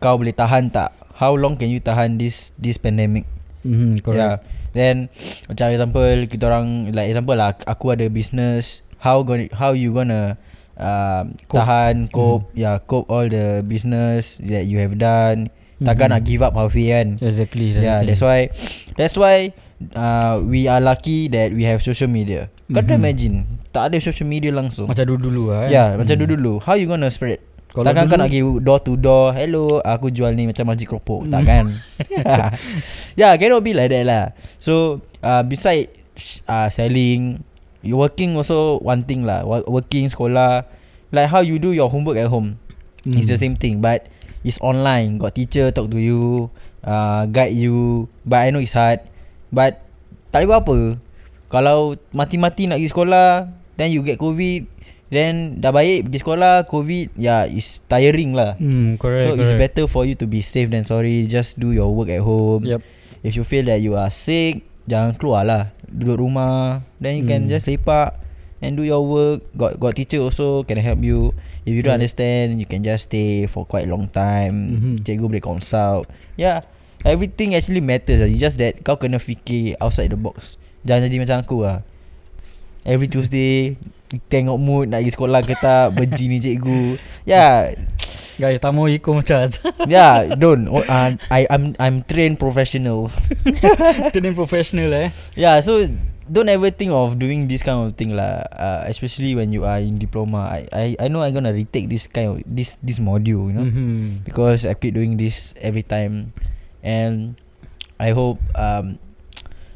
kau 0.00 0.16
boleh 0.16 0.32
tahan 0.32 0.72
tak? 0.72 0.96
How 1.20 1.36
long 1.36 1.60
can 1.60 1.68
you 1.68 1.78
tahan 1.78 2.16
this 2.16 2.56
this 2.56 2.80
pandemic? 2.80 3.28
Mm-hmm, 3.64 4.00
correct 4.00 4.20
Yeah. 4.20 4.36
Then 4.74 5.06
macam 5.46 5.70
example 5.70 6.26
kita 6.26 6.50
orang 6.50 6.90
like 6.90 7.06
example 7.12 7.38
lah 7.38 7.54
aku 7.68 7.94
ada 7.94 8.10
business 8.10 8.82
how 8.98 9.22
gonna 9.22 9.46
how 9.54 9.70
you 9.70 9.94
gonna 9.94 10.34
uh, 10.74 11.22
Cope. 11.46 11.62
tahan 11.62 11.94
cope 12.10 12.50
yeah 12.58 12.82
cope 12.82 13.06
all 13.06 13.28
the 13.30 13.62
business 13.62 14.42
that 14.42 14.66
you 14.66 14.82
have 14.82 14.98
done 14.98 15.52
takkan 15.84 16.08
Mhm. 16.08 16.14
nak 16.16 16.22
give 16.24 16.42
up 16.42 16.52
halfway 16.52 16.90
kan 16.90 17.20
Exactly, 17.20 17.72
exactly. 17.72 17.84
Yeah, 17.84 18.00
that's 18.02 18.20
why 18.20 18.48
that's 18.96 19.14
why 19.14 19.52
uh, 19.92 20.40
we 20.40 20.64
are 20.64 20.80
lucky 20.80 21.28
that 21.28 21.52
we 21.52 21.62
have 21.62 21.78
social 21.80 22.08
media. 22.08 22.48
Kau 22.66 22.80
mm-hmm. 22.80 22.88
Mhm. 22.90 22.98
imagine 22.98 23.34
tak 23.70 23.92
ada 23.92 24.00
social 24.00 24.24
media 24.24 24.48
langsung. 24.50 24.88
Macam 24.88 25.04
dulu-dulu 25.04 25.52
lah 25.52 25.58
Ya, 25.60 25.62
kan 25.62 25.70
yeah, 25.70 25.88
macam 25.96 26.14
Hmm. 26.16 26.22
dulu-dulu. 26.24 26.52
How 26.62 26.74
you 26.74 26.86
gonna 26.86 27.10
spread? 27.10 27.44
Kalau 27.74 27.90
Takkan 27.90 28.06
kau 28.06 28.14
nak 28.14 28.30
pergi 28.30 28.40
door 28.62 28.78
to 28.78 28.94
door 28.94 29.34
Hello 29.34 29.82
Aku 29.82 30.06
jual 30.06 30.30
ni 30.30 30.46
macam 30.46 30.70
majik 30.70 30.86
keropok 30.86 31.26
Mm. 31.26 31.30
Takkan 31.34 31.64
Yeah 33.18 33.34
cannot 33.34 33.62
be 33.62 33.74
like 33.74 33.90
that 33.90 34.06
lah 34.06 34.24
So 34.58 35.02
uh, 35.26 35.42
Beside 35.42 35.90
uh, 36.46 36.70
Selling 36.70 37.42
You 37.82 37.98
working 37.98 38.38
also 38.38 38.78
One 38.78 39.02
thing 39.02 39.26
lah 39.26 39.42
Wo- 39.42 39.66
Working 39.66 40.06
sekolah 40.06 40.70
Like 41.10 41.26
how 41.26 41.42
you 41.42 41.58
do 41.58 41.74
your 41.74 41.90
homework 41.90 42.14
at 42.14 42.30
home 42.30 42.62
Mm. 43.02 43.18
It's 43.18 43.26
the 43.26 43.36
same 43.36 43.58
thing 43.58 43.82
But 43.82 44.06
It's 44.44 44.60
online. 44.60 45.16
Got 45.16 45.34
teacher 45.34 45.72
talk 45.72 45.88
to 45.88 45.96
you 45.96 46.52
uh, 46.80 47.24
Guide 47.26 47.56
you. 47.56 48.06
But 48.22 48.44
I 48.44 48.52
know 48.52 48.60
it's 48.60 48.76
hard. 48.76 49.00
But 49.48 49.80
Tak 50.28 50.44
boleh 50.44 50.60
apa. 50.60 50.78
Kalau 51.48 51.96
Mati-mati 52.10 52.66
nak 52.66 52.76
pergi 52.76 52.90
sekolah 52.90 53.28
Then 53.74 53.88
you 53.90 54.02
get 54.02 54.18
covid 54.18 54.66
Then 55.08 55.62
dah 55.62 55.70
baik 55.70 56.10
pergi 56.10 56.18
sekolah 56.20 56.54
Covid 56.66 57.14
Yeah 57.14 57.46
it's 57.46 57.78
tiring 57.86 58.34
lah. 58.34 58.58
Hmm, 58.58 58.98
correct, 58.98 59.22
So 59.22 59.32
correct. 59.32 59.40
it's 59.40 59.54
better 59.54 59.84
for 59.86 60.02
you 60.02 60.18
to 60.18 60.26
be 60.26 60.42
safe 60.42 60.68
than 60.68 60.84
sorry 60.84 61.24
Just 61.24 61.56
do 61.56 61.70
your 61.70 61.88
work 61.88 62.10
at 62.10 62.20
home. 62.20 62.66
Yep. 62.66 62.82
If 63.22 63.38
you 63.38 63.46
feel 63.46 63.64
that 63.70 63.78
you 63.78 63.94
are 63.94 64.10
sick 64.10 64.66
Jangan 64.84 65.14
keluar 65.16 65.46
lah. 65.46 65.70
Duduk 65.86 66.18
rumah 66.20 66.82
Then 66.98 67.22
you 67.22 67.24
can 67.24 67.46
Hmm. 67.46 67.52
just 67.52 67.64
lepak 67.64 68.18
And 68.58 68.74
do 68.74 68.82
your 68.82 69.00
work. 69.00 69.46
Got 69.54 69.78
got 69.78 69.94
teacher 69.94 70.18
also 70.18 70.66
Can 70.66 70.82
help 70.82 71.00
you 71.00 71.30
If 71.64 71.72
you 71.72 71.80
don't 71.80 71.96
Yeah. 71.96 72.00
understand 72.04 72.60
You 72.60 72.68
can 72.68 72.80
just 72.80 73.08
stay 73.08 73.48
For 73.48 73.64
quite 73.64 73.88
a 73.88 73.90
long 73.90 74.06
time 74.06 74.54
Mhm. 74.76 74.92
Cikgu 75.00 75.24
boleh 75.26 75.40
consult 75.40 76.04
Yeah 76.36 76.60
Everything 77.04 77.52
actually 77.52 77.84
matters 77.84 78.20
lah. 78.20 78.28
It's 78.28 78.40
just 78.40 78.56
that 78.60 78.80
Kau 78.80 78.96
kena 78.96 79.16
fikir 79.16 79.76
Outside 79.80 80.12
the 80.12 80.20
box 80.20 80.56
Jangan 80.84 81.08
jadi 81.08 81.18
macam 81.20 81.36
aku 81.40 81.56
lah 81.64 81.80
Every 82.84 83.08
Tuesday 83.08 83.80
Tengok 84.28 84.60
mood 84.60 84.92
Nak 84.92 85.00
pergi 85.00 85.12
sekolah 85.12 85.40
ke 85.40 85.56
tak 85.56 85.92
Benci 85.96 86.28
ni 86.28 86.36
cikgu 86.36 87.00
Yeah 87.24 87.72
Guys, 88.34 88.58
tak 88.58 88.74
mau 88.74 88.90
ikut 88.90 89.14
macam 89.14 89.46
Yeah, 89.86 90.34
don't. 90.34 90.66
Oh, 90.66 90.82
uh, 90.82 91.14
I 91.30 91.46
I'm 91.46 91.70
I'm 91.78 92.02
trained 92.02 92.42
professional. 92.42 93.06
Training 94.10 94.34
professional 94.34 94.90
eh 94.90 95.14
Yeah, 95.38 95.62
so 95.62 95.86
don't 96.24 96.48
ever 96.48 96.72
think 96.72 96.92
of 96.92 97.18
doing 97.20 97.48
this 97.48 97.62
kind 97.62 97.84
of 97.84 97.92
thing 97.94 98.16
lah. 98.16 98.44
Uh, 98.48 98.82
especially 98.88 99.36
when 99.36 99.52
you 99.52 99.64
are 99.68 99.80
in 99.80 100.00
diploma. 100.00 100.48
I 100.48 100.60
I 100.72 100.86
I 100.96 101.06
know 101.08 101.20
I'm 101.20 101.36
gonna 101.36 101.52
retake 101.52 101.88
this 101.88 102.08
kind 102.08 102.28
of 102.32 102.34
this 102.48 102.80
this 102.80 102.98
module, 103.00 103.48
you 103.48 103.54
know, 103.54 103.66
mm-hmm. 103.68 104.24
because 104.24 104.64
I 104.64 104.74
keep 104.74 104.96
doing 104.96 105.20
this 105.20 105.52
every 105.60 105.84
time, 105.84 106.32
and 106.80 107.36
I 108.00 108.16
hope 108.16 108.40
um, 108.56 108.96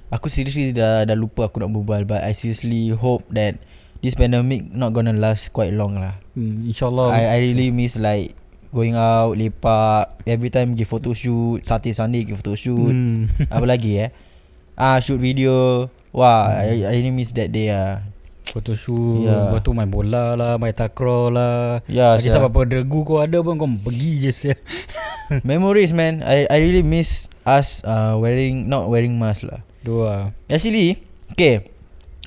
aku 0.08 0.32
seriously 0.32 0.72
dah 0.72 1.04
dah 1.04 1.16
lupa 1.16 1.52
aku 1.52 1.60
nak 1.60 1.72
berbual, 1.72 2.08
but 2.08 2.24
I 2.24 2.32
seriously 2.32 2.92
hope 2.96 3.28
that 3.32 3.60
this 4.00 4.16
pandemic 4.16 4.68
not 4.72 4.96
gonna 4.96 5.12
last 5.12 5.52
quite 5.52 5.74
long 5.74 5.98
lah. 6.00 6.16
hmm, 6.38 6.70
InsyaAllah 6.70 7.10
I 7.10 7.22
I 7.34 7.36
really 7.42 7.74
miss 7.74 7.98
like 7.98 8.38
going 8.70 8.94
out 8.94 9.34
lepak 9.34 10.22
every 10.28 10.52
time 10.52 10.76
give 10.76 10.86
photo 10.86 11.16
shoot 11.16 11.64
Saturday 11.64 11.96
Sunday 11.96 12.22
give 12.22 12.38
photo 12.38 12.54
shoot 12.54 12.92
hmm. 12.92 13.48
apa 13.48 13.64
lagi 13.64 14.06
eh 14.06 14.10
ah 14.82 15.00
shoot 15.02 15.18
video 15.18 15.88
wah 16.12 16.50
I, 16.50 16.84
I 16.84 16.92
really 16.98 17.14
miss 17.14 17.32
that 17.36 17.52
day 17.52 17.72
ah. 17.72 18.04
Photoshoot 18.48 19.28
Yeah. 19.28 19.52
Lepas 19.52 19.60
tu 19.60 19.76
main 19.76 19.88
bola 19.88 20.32
lah 20.32 20.56
Main 20.56 20.72
takraw 20.72 21.28
lah. 21.28 21.84
Yeah 21.84 22.16
Lagi 22.16 22.32
sia. 22.32 22.40
sampai 22.40 22.48
apa 22.48 22.60
regu 22.64 23.04
kau 23.04 23.20
ada 23.20 23.38
pun 23.44 23.60
Kau 23.60 23.68
pergi 23.68 24.28
je 24.28 24.30
sia. 24.32 24.54
Memories 25.48 25.92
man. 25.92 26.24
I 26.24 26.48
I 26.48 26.56
really 26.64 26.80
miss 26.80 27.28
us 27.44 27.84
uh, 27.84 28.16
wearing 28.16 28.68
not 28.72 28.88
wearing 28.88 29.20
mask 29.20 29.44
lah. 29.44 29.60
Dua. 29.84 30.32
Actually 30.48 31.04
okay. 31.32 31.68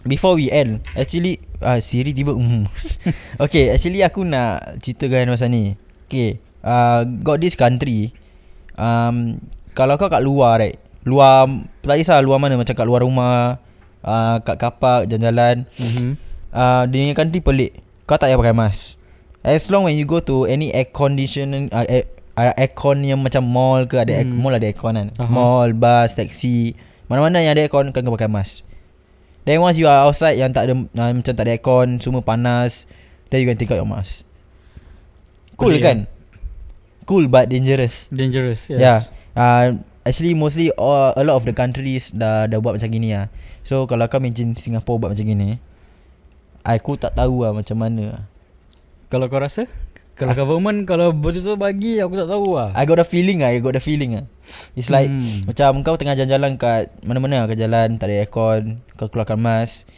Before 0.01 0.33
we 0.37 0.49
end 0.49 0.81
actually 0.97 1.41
ah 1.61 1.77
Siri 1.77 2.09
tiba 2.13 2.33
mm. 2.33 2.65
okay 3.45 3.69
actually 3.69 4.01
aku 4.01 4.25
nak 4.25 4.77
ceritakan 4.81 5.33
pasal 5.33 5.49
ni. 5.49 5.77
Okay 6.09 6.41
uh, 6.65 7.05
got 7.21 7.41
this 7.41 7.57
country 7.57 8.13
um, 8.77 9.37
kalau 9.77 9.97
kau 9.97 10.09
kat 10.09 10.21
luar 10.25 10.61
right? 10.61 10.77
Luar 11.05 11.49
tak 11.81 11.97
kisah 11.97 12.21
luar 12.21 12.37
mana 12.37 12.57
macam 12.57 12.73
kat 12.77 12.85
luar 12.85 13.01
rumah 13.01 13.57
uh, 14.05 14.37
kat 14.41 14.57
kapak 14.57 15.09
jalan-jalan 15.09 15.65
mm-hmm. 15.77 16.11
uh, 16.53 16.83
dia 16.89 16.97
punya 17.05 17.15
country 17.17 17.39
pelik 17.41 17.71
kau 18.05 18.17
tak 18.17 18.29
payah 18.29 18.39
pakai 18.39 18.55
mask 18.55 18.97
as 19.41 19.65
long 19.69 19.89
when 19.89 19.97
you 19.97 20.05
go 20.05 20.21
to 20.21 20.45
any 20.45 20.69
air 20.73 20.85
conditioning 20.89 21.69
uh, 21.73 21.85
air, 21.85 22.05
uh, 22.37 22.53
aircon 22.57 23.01
yang 23.01 23.21
macam 23.21 23.41
mall 23.45 23.85
ke 23.89 23.97
ada 23.97 24.21
hmm. 24.21 24.33
Hmm. 24.33 24.39
mall 24.41 24.53
ada 24.53 24.67
aircon 24.67 24.93
kan 24.97 25.07
Aha. 25.17 25.31
mall 25.31 25.69
bus 25.73 26.13
taxi 26.13 26.77
mana-mana 27.09 27.41
yang 27.41 27.57
ada 27.57 27.65
aircon 27.65 27.89
kau 27.89 28.01
kena 28.01 28.13
pakai 28.13 28.29
mask 28.29 28.65
then 29.45 29.57
once 29.57 29.81
you 29.81 29.89
are 29.89 30.05
outside 30.05 30.37
yang 30.37 30.53
tak 30.53 30.69
ada 30.69 30.73
uh, 30.77 31.11
macam 31.13 31.33
tak 31.33 31.43
ada 31.45 31.51
aircon 31.57 31.97
semua 31.97 32.21
panas 32.21 32.85
then 33.33 33.41
you 33.41 33.47
can 33.49 33.57
take 33.57 33.71
out 33.73 33.81
your 33.81 33.89
mask 33.89 34.27
cool 35.57 35.73
Pelik, 35.73 35.81
kan 35.81 35.97
cool 37.09 37.25
but 37.25 37.49
dangerous 37.49 38.05
Dangerous 38.13 38.69
yes. 38.69 38.79
Yeah. 38.79 38.99
Uh, 39.31 39.81
actually 40.05 40.33
mostly 40.33 40.71
all, 40.75 41.13
a 41.15 41.23
lot 41.23 41.37
of 41.37 41.45
the 41.45 41.53
countries 41.53 42.11
dah 42.13 42.49
dah 42.49 42.57
buat 42.57 42.77
macam 42.77 42.89
gini 42.89 43.13
lah. 43.13 43.29
So 43.61 43.85
kalau 43.85 44.09
kau 44.09 44.17
imagine 44.17 44.57
Singapore 44.57 44.97
buat 44.97 45.09
macam 45.13 45.25
gini, 45.25 45.61
aku 46.65 46.97
tak 46.97 47.17
tahu 47.17 47.45
lah 47.45 47.53
macam 47.53 47.77
mana. 47.77 48.25
Kalau 49.11 49.27
kau 49.27 49.43
rasa 49.43 49.67
Kalau 50.15 50.31
Ah. 50.31 50.37
government 50.39 50.87
Kalau 50.87 51.11
betul-betul 51.11 51.59
bagi 51.59 51.99
Aku 51.99 52.13
tak 52.15 52.29
tahu 52.31 52.55
lah 52.55 52.71
I 52.77 52.87
got 52.87 53.01
the 53.01 53.07
feeling 53.07 53.43
lah, 53.43 53.51
I 53.51 53.59
got 53.59 53.75
the 53.75 53.83
feeling 53.83 54.15
lah. 54.15 54.25
It's 54.77 54.87
like 54.87 55.11
hmm. 55.11 55.49
macam 55.49 55.83
kau 55.83 55.99
tengah 55.99 56.15
jalan-jalan 56.15 56.55
kat 56.55 56.95
mana-mana 57.03 57.43
lah 57.43 57.45
kau 57.51 57.59
jalan, 57.59 57.99
tak 57.99 58.07
ada 58.07 58.23
aircon, 58.23 58.79
kau 58.95 59.11
keluarkan 59.11 59.39
mask. 59.41 59.91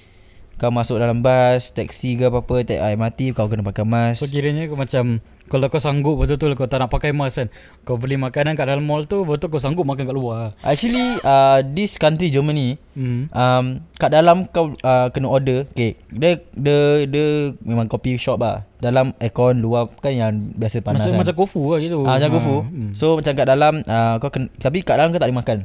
Kau 0.62 0.70
masuk 0.70 1.02
dalam 1.02 1.26
bus, 1.26 1.74
taxi 1.74 2.14
ke 2.14 2.30
apa-apa, 2.30 2.62
tak 2.62 2.78
MRT 2.78 3.34
kau 3.34 3.50
kena 3.50 3.66
pakai 3.66 3.84
So 3.84 3.90
mask. 3.90 4.30
kiranya 4.30 4.70
kau 4.70 4.78
macam 4.78 5.20
Kalau 5.50 5.66
kau 5.68 5.82
sanggup 5.82 6.16
betul-betul 6.22 6.54
Kau 6.56 6.70
tak 6.70 6.78
nak 6.80 6.94
pakai 6.94 7.10
mask 7.10 7.36
kan 7.42 7.48
Kau 7.84 7.98
beli 7.98 8.16
makanan 8.22 8.54
kat 8.54 8.70
dalam 8.70 8.86
mall 8.86 9.04
tu 9.04 9.26
Betul 9.28 9.50
kau 9.50 9.60
sanggup 9.60 9.84
makan 9.84 10.08
kat 10.08 10.16
luar 10.16 10.54
Actually 10.62 11.20
uh, 11.26 11.66
this 11.66 11.98
country 11.98 12.30
Germany 12.30 12.80
hmm. 12.94 13.30
um, 13.30 13.66
kat 13.96 14.10
dalam 14.10 14.46
kau 14.50 14.74
uh, 14.80 15.08
kena 15.10 15.28
order 15.28 15.66
okay. 15.68 15.98
Dia 16.10 16.40
dia 16.54 17.06
dia 17.06 17.28
memang 17.62 17.86
coffee 17.86 18.18
shop 18.18 18.40
lah 18.40 18.64
dalam 18.80 19.12
aircon 19.18 19.60
luar 19.60 19.90
kan 20.00 20.12
yang 20.12 20.54
biasa 20.54 20.80
panas 20.80 21.04
Macam 21.06 21.12
kan? 21.16 21.20
macam 21.26 21.36
kofu 21.38 21.62
lah 21.74 21.80
gitu. 21.82 21.98
Ah 22.06 22.18
macam 22.18 22.30
Ha, 22.30 22.36
gofu 22.36 22.56
hmm. 22.64 22.92
so 22.94 23.06
macam 23.16 23.32
kat 23.34 23.48
dalam 23.48 23.74
uh, 23.84 24.16
kau 24.18 24.30
kena 24.30 24.48
tapi 24.58 24.80
kat 24.82 24.96
dalam 24.98 25.10
kau 25.12 25.20
tak 25.20 25.30
boleh 25.30 25.40
makan? 25.42 25.58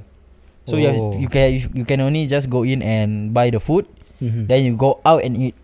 So 0.68 0.76
you, 0.76 0.84
have, 0.92 1.00
Oh. 1.00 1.16
you 1.16 1.32
can 1.32 1.48
you 1.72 1.84
can 1.88 2.04
only 2.04 2.28
just 2.28 2.52
go 2.52 2.60
in 2.60 2.84
and 2.84 3.32
buy 3.32 3.48
the 3.48 3.56
food 3.56 3.88
Mhm. 4.20 4.50
then 4.50 4.66
you 4.66 4.74
go 4.74 4.98
out 5.06 5.22
and 5.22 5.38
eat. 5.38 5.56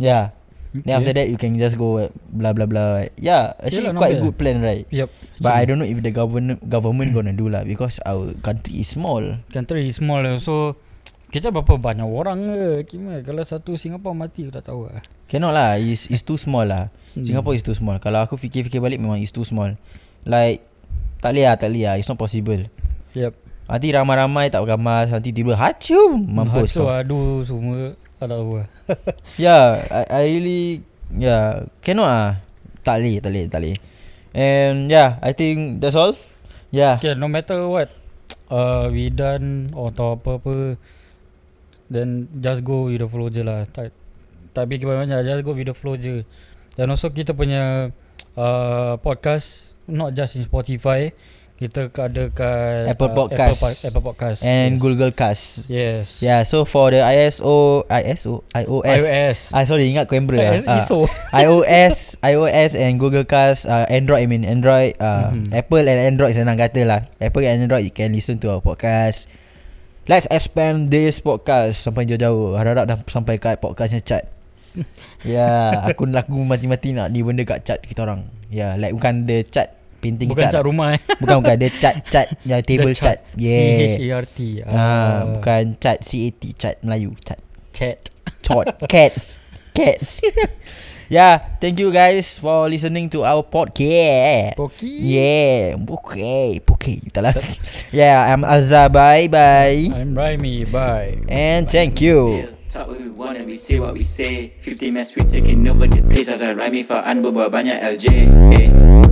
Yeah 0.00 0.32
then 0.70 0.86
Okay. 0.86 0.94
after 0.94 1.12
that 1.14 1.26
you 1.26 1.34
can 1.34 1.58
just 1.58 1.74
go 1.74 2.06
blah 2.30 2.54
blah 2.54 2.66
blah. 2.66 3.10
Yeah 3.18 3.58
actually 3.58 3.90
not 3.90 3.98
quite 3.98 4.18
bad. 4.18 4.22
good 4.22 4.36
plan 4.38 4.56
right? 4.62 4.86
Yep 4.90 5.08
but 5.42 5.52
I 5.54 5.66
don't 5.66 5.82
know 5.82 5.88
if 5.88 5.98
the 5.98 6.14
government 6.14 6.62
government 6.62 7.10
gonna 7.10 7.34
do 7.34 7.50
lah 7.50 7.66
because 7.66 7.98
our 8.06 8.30
country 8.38 8.80
is 8.82 8.90
small. 8.90 9.22
Country 9.50 9.90
is 9.90 9.98
small. 9.98 10.22
So 10.38 10.78
Kita 11.30 11.54
berapa 11.54 11.78
banyak 11.78 12.02
orang 12.10 12.42
ke? 12.42 12.90
Kima 12.90 13.22
Kalau 13.22 13.46
satu 13.46 13.78
Singapore 13.78 14.18
mati 14.18 14.46
Aku 14.46 14.50
tak 14.50 14.66
tahu 14.66 14.90
lah. 14.90 14.98
Cannot 15.30 15.54
lah 15.54 15.78
It's, 15.78 16.10
it's 16.10 16.26
too 16.26 16.34
small 16.34 16.66
lah. 16.66 16.90
Hmm. 17.14 17.22
Singapore 17.22 17.54
is 17.54 17.62
too 17.62 17.70
small. 17.70 18.02
Kalau 18.02 18.18
aku 18.26 18.34
fikir-fikir 18.34 18.82
balik 18.82 18.98
Memang 18.98 19.22
it's 19.22 19.30
too 19.30 19.46
small. 19.46 19.78
Like 20.26 20.66
Tak 21.22 21.30
boleh 21.30 21.46
lah 21.46 21.54
Tak 21.54 21.70
boleh 21.70 21.86
lah. 21.86 21.94
It's 22.02 22.10
not 22.10 22.18
possible. 22.18 22.58
Yep 23.14 23.38
Nanti 23.70 23.94
ramai-ramai 23.94 24.50
tak 24.50 24.66
mask 24.74 25.14
Nanti 25.14 25.30
tiba 25.30 25.54
Hacum 25.54 26.26
Mampus 26.26 26.74
Hacu 26.74 26.82
kau. 26.82 26.90
aduh 26.90 27.46
semua 27.46 27.94
Tak 28.20 28.28
tahu 28.28 28.60
Yeah 29.40 29.80
I, 29.88 30.04
I 30.12 30.22
really 30.28 30.84
yeah, 31.16 31.64
cannot 31.80 32.08
ah. 32.12 32.30
Tak 32.84 33.00
boleh, 33.00 33.16
tak 33.20 33.30
boleh, 33.32 33.44
tak 33.48 33.60
boleh. 33.60 33.76
And 34.36 34.88
yeah, 34.88 35.20
I 35.20 35.32
think 35.32 35.80
that's 35.80 35.96
all. 35.96 36.12
Yeah. 36.70 37.02
Okay 37.02 37.18
no 37.18 37.26
matter 37.26 37.66
what 37.66 37.90
uh, 38.54 38.86
We 38.92 39.10
done 39.10 39.74
Atau 39.74 40.20
apa-apa 40.20 40.78
Then 41.90 42.30
just 42.38 42.62
go 42.62 42.86
with 42.86 43.02
the 43.02 43.10
flow 43.10 43.26
je 43.26 43.42
lah 43.42 43.66
Tak 43.66 43.90
tak 44.54 44.70
fikir 44.70 44.86
banyak 44.86 45.26
Just 45.26 45.42
go 45.42 45.50
with 45.50 45.66
the 45.66 45.74
flow 45.74 45.98
je 45.98 46.22
Dan 46.78 46.94
also 46.94 47.10
kita 47.10 47.34
punya 47.34 47.90
uh, 48.38 48.94
Podcast 49.02 49.74
Not 49.90 50.14
just 50.14 50.38
in 50.38 50.46
Spotify 50.46 51.10
Kita 51.60 51.92
ada 51.92 52.24
kat 52.32 52.88
Apple 52.88 53.12
uh, 53.12 53.16
Podcast. 53.20 53.60
Apple, 53.60 53.74
Apple 53.92 54.04
Podcast 54.08 54.38
And 54.48 54.72
yes. 54.72 54.80
Google 54.80 55.12
Cast. 55.12 55.68
Yes 55.68 56.24
Yeah, 56.24 56.40
so 56.48 56.64
for 56.64 56.88
the 56.88 57.04
ISO, 57.04 57.84
ISO, 57.84 58.40
iOS. 58.56 59.04
iOS 59.04 59.38
Ah, 59.52 59.68
sorry, 59.68 59.92
ingat 59.92 60.08
Canberra. 60.08 60.56
Eh, 60.56 60.64
Ah. 60.64 60.80
ISO 60.80 61.04
iOS, 61.36 62.16
iOS 62.24 62.72
and 62.80 62.96
Google 62.96 63.28
Cast, 63.28 63.68
uh, 63.68 63.84
Android 63.92 64.24
I 64.24 64.26
mean 64.32 64.48
Android, 64.48 64.96
uh, 65.04 65.36
Mhm. 65.36 65.52
Apple 65.52 65.84
and 65.84 66.00
Android 66.00 66.32
senang 66.32 66.56
kata 66.56 66.80
lah. 66.88 67.00
Apple 67.20 67.44
and 67.44 67.68
Android 67.68 67.84
you 67.84 67.92
can 67.92 68.16
listen 68.16 68.40
to 68.40 68.48
our 68.48 68.64
podcast. 68.64 69.28
Let's 70.08 70.24
expand 70.32 70.88
this 70.88 71.20
podcast 71.20 71.84
sampai 71.84 72.08
jauh-jauh. 72.08 72.56
Harap-harap 72.56 72.88
dah 72.88 72.98
sampai 73.04 73.36
kat 73.36 73.60
podcastnya 73.60 74.00
chat. 74.00 74.32
ya, 75.28 75.44
yeah, 75.44 75.92
aku 75.92 76.08
aku 76.08 76.40
mati-mati 76.40 76.96
nak 76.96 77.12
ni 77.12 77.20
benda 77.20 77.44
kat 77.44 77.68
chat 77.68 77.84
kita 77.84 78.08
orang. 78.08 78.32
Ya, 78.48 78.72
yeah, 78.72 78.72
like 78.80 78.96
bukan 78.96 79.28
the 79.28 79.44
chat 79.44 79.79
painting 80.00 80.32
Bukan 80.32 80.48
chat. 80.48 80.52
cat 80.56 80.64
rumah 80.64 80.96
eh 80.96 81.00
bukan 81.20 81.36
bukan 81.44 81.54
dia 81.60 81.70
chat 81.76 81.94
chat 82.08 82.26
yang 82.42 82.64
table 82.64 82.90
The 82.90 82.98
chat. 82.98 83.18
Yeah. 83.36 84.00
C-H-A-R-T 84.00 84.38
Ah, 84.64 85.28
bukan 85.38 85.76
chat 85.76 86.00
CAT 86.00 86.42
chat 86.56 86.74
Melayu 86.80 87.12
chat. 87.20 87.38
Chat 87.70 88.08
Chot 88.40 88.66
cat 88.88 89.12
cat. 89.76 89.96
yeah, 91.12 91.38
thank 91.60 91.78
you 91.78 91.90
guys 91.90 92.38
for 92.38 92.66
listening 92.66 93.06
to 93.10 93.22
our 93.22 93.44
podcast. 93.44 94.56
Poki 94.58 94.90
Yeah, 95.06 95.78
okay, 95.78 96.58
okay, 96.58 96.98
tak 97.12 97.22
lah. 97.22 97.34
yeah, 97.94 98.32
I'm 98.32 98.42
Azza. 98.42 98.90
Bye 98.90 99.28
bye, 99.28 99.92
I'm 99.92 100.16
Raimi 100.16 100.66
Bye 100.66 101.20
and 101.28 101.68
thank 101.68 102.00
you. 102.00 102.50
Talk 102.70 102.86
what 102.86 103.02
we 103.02 103.10
want 103.10 103.34
and 103.34 103.50
we 103.50 103.58
say 103.58 103.82
what 103.82 103.94
we 103.94 104.02
say 104.02 104.54
50 104.62 104.94
man 104.94 105.02
we 105.18 105.26
taking 105.26 105.66
over 105.66 105.90
the 105.90 106.06
place 106.06 106.30
As 106.30 106.38
I 106.38 106.54
rhyming 106.54 106.86
for 106.86 107.02
an 107.02 107.18
berbual 107.18 107.50
banyak 107.50 107.82
LJ 107.82 108.30
eh. 108.30 109.09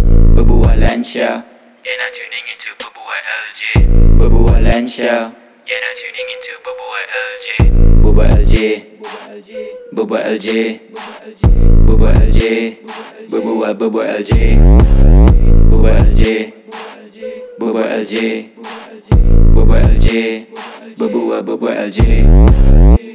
Berbual 0.69 0.85
Lancia 0.85 1.33
Yeah 1.81 1.97
now 1.97 2.13
tuning 2.13 2.45
into 2.45 2.69
Berbual 2.77 3.21
LJ 3.25 3.89
Berbual 4.21 4.61
Lancia 4.61 5.17
Yeah 5.65 5.81
now 5.81 5.97
tuning 5.97 6.29
into 6.29 6.53
Berbual 6.61 7.05
LJ 7.09 7.49
Berbual 8.05 8.29
LJ 8.37 8.57
Berbual 9.97 10.21
LJ 10.29 10.49
Berbual 11.89 12.13
LJ 12.21 12.43
Berbual 13.33 13.65
LJ 13.65 13.81
Berbual 13.81 14.13
LJ 14.13 14.33
Berbual 15.73 15.97
LJ 16.05 16.53
Berbual 17.57 17.89
LJ 17.89 18.17
Berbual 19.57 19.89
LJ 19.89 20.09
Berbual 21.01 21.33
LJ 21.33 21.45
Berbual 21.49 21.77
LJ 21.81 23.08